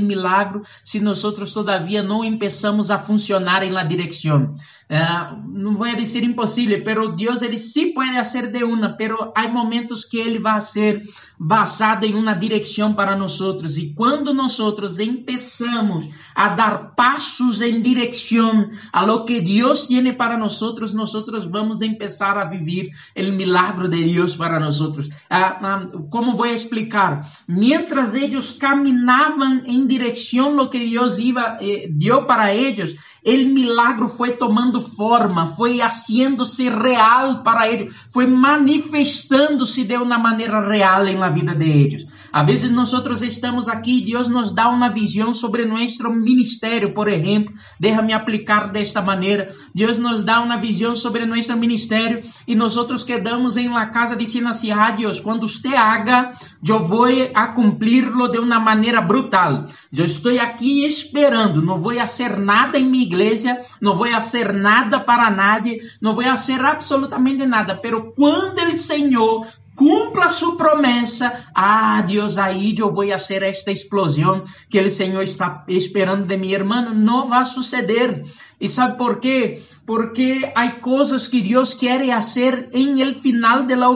o 0.00 0.02
milagro 0.02 0.62
se 0.84 1.00
nós 1.00 1.18
todavia 1.52 2.02
não 2.02 2.18
começamos 2.18 2.90
a 2.90 2.98
funcionar 2.98 3.62
la 3.72 3.82
direção. 3.82 4.54
Uh, 4.90 5.48
não 5.48 5.74
vou 5.74 5.88
dizer 5.96 6.22
impossível, 6.24 6.82
pero 6.84 7.16
Deus 7.16 7.40
ele 7.40 7.56
sí 7.56 7.92
pode 7.94 8.12
fazer 8.14 8.50
de 8.50 8.62
uma, 8.64 8.90
pero 8.90 9.32
há 9.34 9.48
momentos 9.48 10.04
que 10.04 10.18
ele 10.18 10.38
vai 10.38 10.60
ser 10.60 11.02
basado 11.38 12.04
em 12.04 12.14
uma 12.14 12.34
direção 12.34 12.92
para 12.92 13.16
nós 13.16 13.40
e 13.76 13.94
quando 13.94 14.32
nós 14.32 14.56
começamos 14.56 16.08
a 16.34 16.48
dar 16.50 16.94
passos 16.94 17.60
em 17.60 17.80
direção 17.80 18.68
a 18.92 19.04
lo 19.04 19.24
que 19.24 19.40
Deus 19.40 19.86
tem 19.86 20.12
para 20.12 20.36
nós, 20.36 20.60
nós 20.60 21.12
vamos 21.50 21.78
começar 21.78 22.36
a 22.36 22.44
viver 22.44 22.90
o 23.16 23.32
milagre 23.32 23.88
de 23.88 24.04
Deus 24.04 24.36
para 24.36 24.60
nós. 24.60 24.78
Uh, 24.80 24.90
uh, 24.90 26.08
como 26.08 26.36
vou 26.36 26.46
explicar? 26.46 27.28
Mientras 27.48 28.14
eles 28.14 28.50
caminavam 28.50 29.62
em 29.64 29.86
direção 29.86 30.48
a 30.48 30.62
lo 30.62 30.68
que 30.68 30.86
Deus 30.86 31.18
iba, 31.18 31.58
eh, 31.60 31.88
deu 31.90 32.26
para 32.26 32.54
eles, 32.54 32.94
o 33.24 33.54
milagre 33.54 34.08
foi 34.08 34.32
tomando 34.32 34.73
forma, 34.80 35.46
foi 35.46 35.80
haciendo-se 35.80 36.68
real 36.68 37.42
para 37.42 37.68
eles, 37.68 37.94
foi 38.10 38.26
manifestando-se 38.26 39.84
de 39.84 39.96
uma 39.96 40.18
maneira 40.18 40.66
real 40.66 41.06
em 41.06 41.16
la 41.16 41.28
vida 41.28 41.54
de 41.54 41.68
eles. 41.68 42.06
A 42.34 42.42
vezes 42.42 42.72
nós 42.72 42.92
estamos 43.22 43.68
aqui 43.68 43.98
e 43.98 44.06
Deus 44.06 44.26
nos 44.26 44.52
dá 44.52 44.68
uma 44.68 44.88
visão 44.88 45.32
sobre 45.32 45.64
nosso 45.64 46.10
ministério, 46.10 46.92
por 46.92 47.06
exemplo. 47.06 47.54
Déjame 47.78 48.12
aplicar 48.12 48.72
desta 48.72 49.00
maneira. 49.00 49.54
Deus 49.72 49.98
nos 49.98 50.20
dá 50.20 50.40
uma 50.40 50.56
visão 50.56 50.96
sobre 50.96 51.24
nosso 51.26 51.56
ministério 51.56 52.24
e 52.44 52.56
nós 52.56 52.74
quedamos 53.04 53.56
em 53.56 53.68
la 53.68 53.86
casa 53.86 54.16
dizendo 54.16 54.48
assim: 54.48 54.72
Ah, 54.72 54.90
Deus, 54.90 55.20
quando 55.20 55.46
você 55.46 55.76
haga, 55.76 56.32
eu 56.66 56.84
vou 56.84 57.06
a 57.32 57.46
cumprir-lo 57.46 58.26
de 58.26 58.40
uma 58.40 58.58
maneira 58.58 59.00
brutal. 59.00 59.66
Eu 59.96 60.04
estou 60.04 60.36
aqui 60.40 60.84
esperando, 60.84 61.62
não 61.62 61.80
vou 61.80 61.94
fazer 61.94 62.36
nada 62.36 62.76
em 62.76 62.84
minha 62.84 63.04
igreja, 63.04 63.60
não 63.80 63.96
vou 63.96 64.10
fazer 64.10 64.52
nada 64.52 64.98
para 64.98 65.30
nadie, 65.30 65.78
não 66.00 66.16
vou 66.16 66.24
fazer 66.24 66.60
absolutamente 66.60 67.46
nada, 67.46 67.76
pero 67.76 68.12
quando 68.12 68.58
o 68.58 68.76
Senhor 68.76 69.46
cumpla 69.76 70.28
sua 70.28 70.56
promessa, 70.56 71.46
ah, 71.54 72.00
Deus, 72.02 72.38
aí 72.38 72.74
eu 72.78 72.92
vou 72.92 73.08
fazer 73.08 73.42
esta 73.42 73.70
explosão 73.70 74.42
que 74.68 74.80
o 74.80 74.90
Senhor 74.90 75.22
está 75.22 75.64
esperando 75.68 76.26
de 76.26 76.36
minha 76.36 76.54
irmã, 76.54 76.82
não 76.94 77.26
vai 77.26 77.44
suceder. 77.44 78.24
E 78.60 78.68
sabe 78.68 78.96
por 78.96 79.18
quê? 79.20 79.62
Porque 79.86 80.50
há 80.54 80.70
coisas 80.70 81.28
que 81.28 81.42
Deus 81.42 81.74
quer 81.74 82.06
fazer 82.06 82.70
em 82.72 83.00
el 83.00 83.16
final 83.16 83.66
de 83.66 83.74
la. 83.74 83.88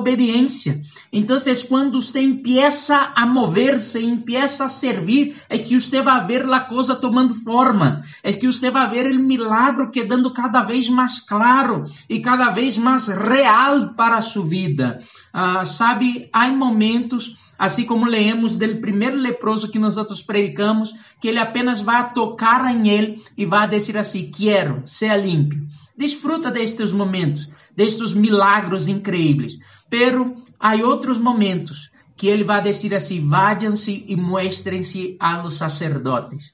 Então, 1.11 1.37
quando 1.68 2.03
você 2.03 2.21
empieza 2.21 3.12
a 3.14 3.25
mover-se, 3.25 4.05
empieza 4.05 4.64
a 4.64 4.68
servir, 4.68 5.37
é 5.49 5.57
que 5.57 5.81
você 5.81 6.03
vai 6.03 6.27
ver 6.27 6.44
a 6.53 6.61
coisa 6.61 6.94
tomando 6.94 7.35
forma. 7.35 8.03
É 8.23 8.33
que 8.33 8.47
você 8.47 8.71
vai 8.71 8.90
ver 8.90 9.07
o 9.07 9.18
milagre 9.18 9.90
quedando 9.90 10.31
cada 10.33 10.61
vez 10.61 10.88
mais 10.88 11.21
claro 11.21 11.87
e 12.09 12.21
cada 12.21 12.51
vez 12.51 12.77
mais 12.77 13.09
real 13.09 13.94
para 13.94 14.21
sua 14.21 14.44
vida. 14.44 15.01
Ah, 15.33 15.64
sabe, 15.64 16.29
há 16.33 16.49
momentos 16.49 17.37
Assim 17.59 17.85
como 17.85 18.07
leemos 18.07 18.57
do 18.57 18.77
primeiro 18.77 19.16
leproso 19.16 19.68
que 19.68 19.81
nós 19.81 19.97
outros 19.97 20.23
predicamos, 20.23 20.94
que 21.21 21.27
ele 21.27 21.40
apenas 21.40 21.81
vai 21.81 22.12
tocar 22.12 22.64
em 22.73 22.88
ele 22.88 23.23
e 23.37 23.44
vai 23.44 23.68
dizer 23.68 23.99
assim: 23.99 24.31
Quero, 24.31 24.83
seja 24.87 25.16
limpo. 25.16 25.57
Desfruta 25.97 26.53
destes 26.53 26.92
momentos, 26.92 27.49
destes 27.77 28.12
milagros 28.12 28.87
incríveis. 28.87 29.59
Pero 29.90 30.37
há 30.61 30.75
outros 30.77 31.18
momentos 31.18 31.90
que 32.16 32.29
ele 32.29 32.44
vai 32.44 32.62
dizer 32.62 32.94
assim: 32.94 33.29
Váyanse 33.29 34.05
e 34.07 34.14
mostrem-se 34.14 35.16
a 35.18 35.42
los 35.42 35.55
sacerdotes. 35.55 36.53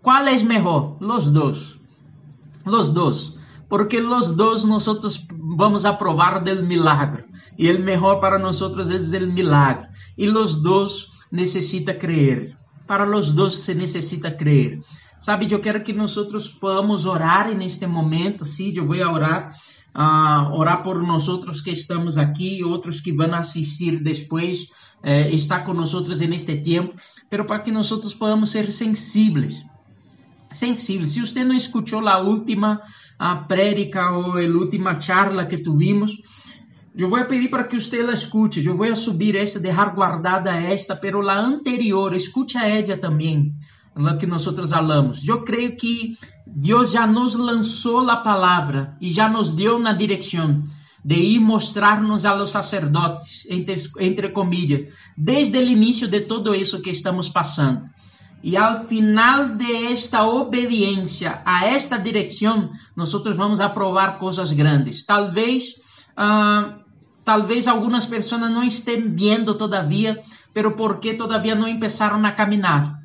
Qual 0.00 0.28
é 0.28 0.40
melhor? 0.44 0.96
Los 1.00 1.32
dois. 1.32 1.58
Los 2.64 2.90
dois. 2.90 3.32
Porque 3.68 3.98
los 3.98 4.30
dois 4.36 4.62
nós 4.62 4.86
vamos 5.56 5.84
aprovar 5.84 6.42
del 6.42 6.62
milagre. 6.62 7.24
E 7.58 7.70
o 7.70 7.80
melhor 7.80 8.20
para 8.20 8.38
nós 8.38 8.60
é 8.60 8.64
o 8.66 9.32
milagre. 9.32 9.88
E 10.16 10.28
os 10.28 10.62
dois 10.62 11.06
necessita 11.32 11.94
crer. 11.94 12.54
Para 12.86 13.04
os 13.16 13.30
dois 13.30 13.54
se 13.54 13.74
necessita 13.74 14.30
crer. 14.30 14.80
Sabe, 15.18 15.50
eu 15.50 15.60
quero 15.60 15.82
que 15.82 15.92
nós 15.94 16.14
podamos 16.60 17.06
orar 17.06 17.52
neste 17.54 17.86
momento. 17.86 18.44
Sim, 18.44 18.72
eu 18.76 18.86
vou 18.86 18.96
orar. 18.96 19.54
Uh, 19.94 20.52
orar 20.52 20.82
por 20.82 21.02
nós 21.02 21.26
que 21.62 21.70
estamos 21.70 22.18
aqui, 22.18 22.62
outros 22.62 23.00
que 23.00 23.12
vão 23.12 23.34
assistir 23.34 23.98
depois, 24.02 24.68
eh, 25.02 25.30
está 25.30 25.60
nós 25.72 25.94
neste 26.26 26.54
tempo, 26.56 26.94
pero 27.30 27.46
para 27.46 27.60
que 27.60 27.72
nós 27.72 27.88
podamos 28.12 28.50
ser 28.50 28.70
sensíveis. 28.70 29.54
Sensíveis. 30.56 31.10
Se 31.10 31.20
você 31.20 31.44
não 31.44 31.54
escutou 31.54 32.06
a 32.06 32.18
última 32.18 32.80
a 33.18 33.36
prédica 33.36 34.10
ou 34.10 34.38
a 34.38 34.42
última 34.42 35.00
charla 35.00 35.46
que 35.46 35.58
tuvimos, 35.58 36.12
eu 36.94 37.08
vou 37.08 37.24
pedir 37.26 37.48
para 37.48 37.64
que 37.64 37.78
você 37.78 38.02
la 38.02 38.12
escute. 38.12 38.64
Eu 38.64 38.76
vou 38.76 38.94
subir 38.96 39.34
esta, 39.36 39.60
deixar 39.60 39.94
guardada 39.94 40.50
esta, 40.52 40.96
pero 40.96 41.20
la 41.20 41.38
anterior, 41.38 42.14
escute 42.14 42.56
a 42.56 42.68
ella 42.68 42.96
também, 42.96 43.54
la 43.94 44.16
que 44.16 44.26
nós 44.26 44.44
falamos. 44.44 45.26
Eu 45.26 45.42
creio 45.42 45.76
que 45.76 46.16
Deus 46.46 46.90
já 46.92 47.06
nos 47.06 47.34
lançou 47.34 48.08
a 48.08 48.16
palavra 48.16 48.96
e 49.00 49.10
já 49.10 49.28
nos 49.28 49.50
deu 49.50 49.78
na 49.78 49.92
direção 49.92 50.64
de 51.04 51.14
ir 51.14 51.38
mostrar-nos 51.38 52.24
a 52.24 52.34
los 52.34 52.50
sacerdotes, 52.50 53.46
entre, 53.48 53.76
entre 54.00 54.32
desde 55.16 55.58
o 55.58 55.62
início 55.62 56.08
de 56.08 56.22
todo 56.22 56.54
isso 56.54 56.82
que 56.82 56.90
estamos 56.90 57.28
passando. 57.28 57.82
E 58.46 58.56
ao 58.56 58.84
final 58.86 59.56
de 59.56 59.86
esta 59.86 60.22
obediência 60.24 61.42
a 61.44 61.66
esta 61.66 61.98
direção, 61.98 62.70
nós 62.94 63.10
vamos 63.34 63.58
aprovar 63.58 64.18
coisas 64.20 64.52
grandes. 64.52 65.04
Talvez, 65.04 65.70
uh, 66.16 66.78
talvez 67.24 67.66
algumas 67.66 68.06
pessoas 68.06 68.42
não 68.42 68.62
estejam 68.62 69.10
vendo 69.12 69.52
todavia, 69.56 70.22
pero 70.54 70.76
porque 70.76 71.14
todavia 71.14 71.56
não 71.56 71.66
começaram 71.74 72.24
a 72.24 72.30
caminhar. 72.30 72.95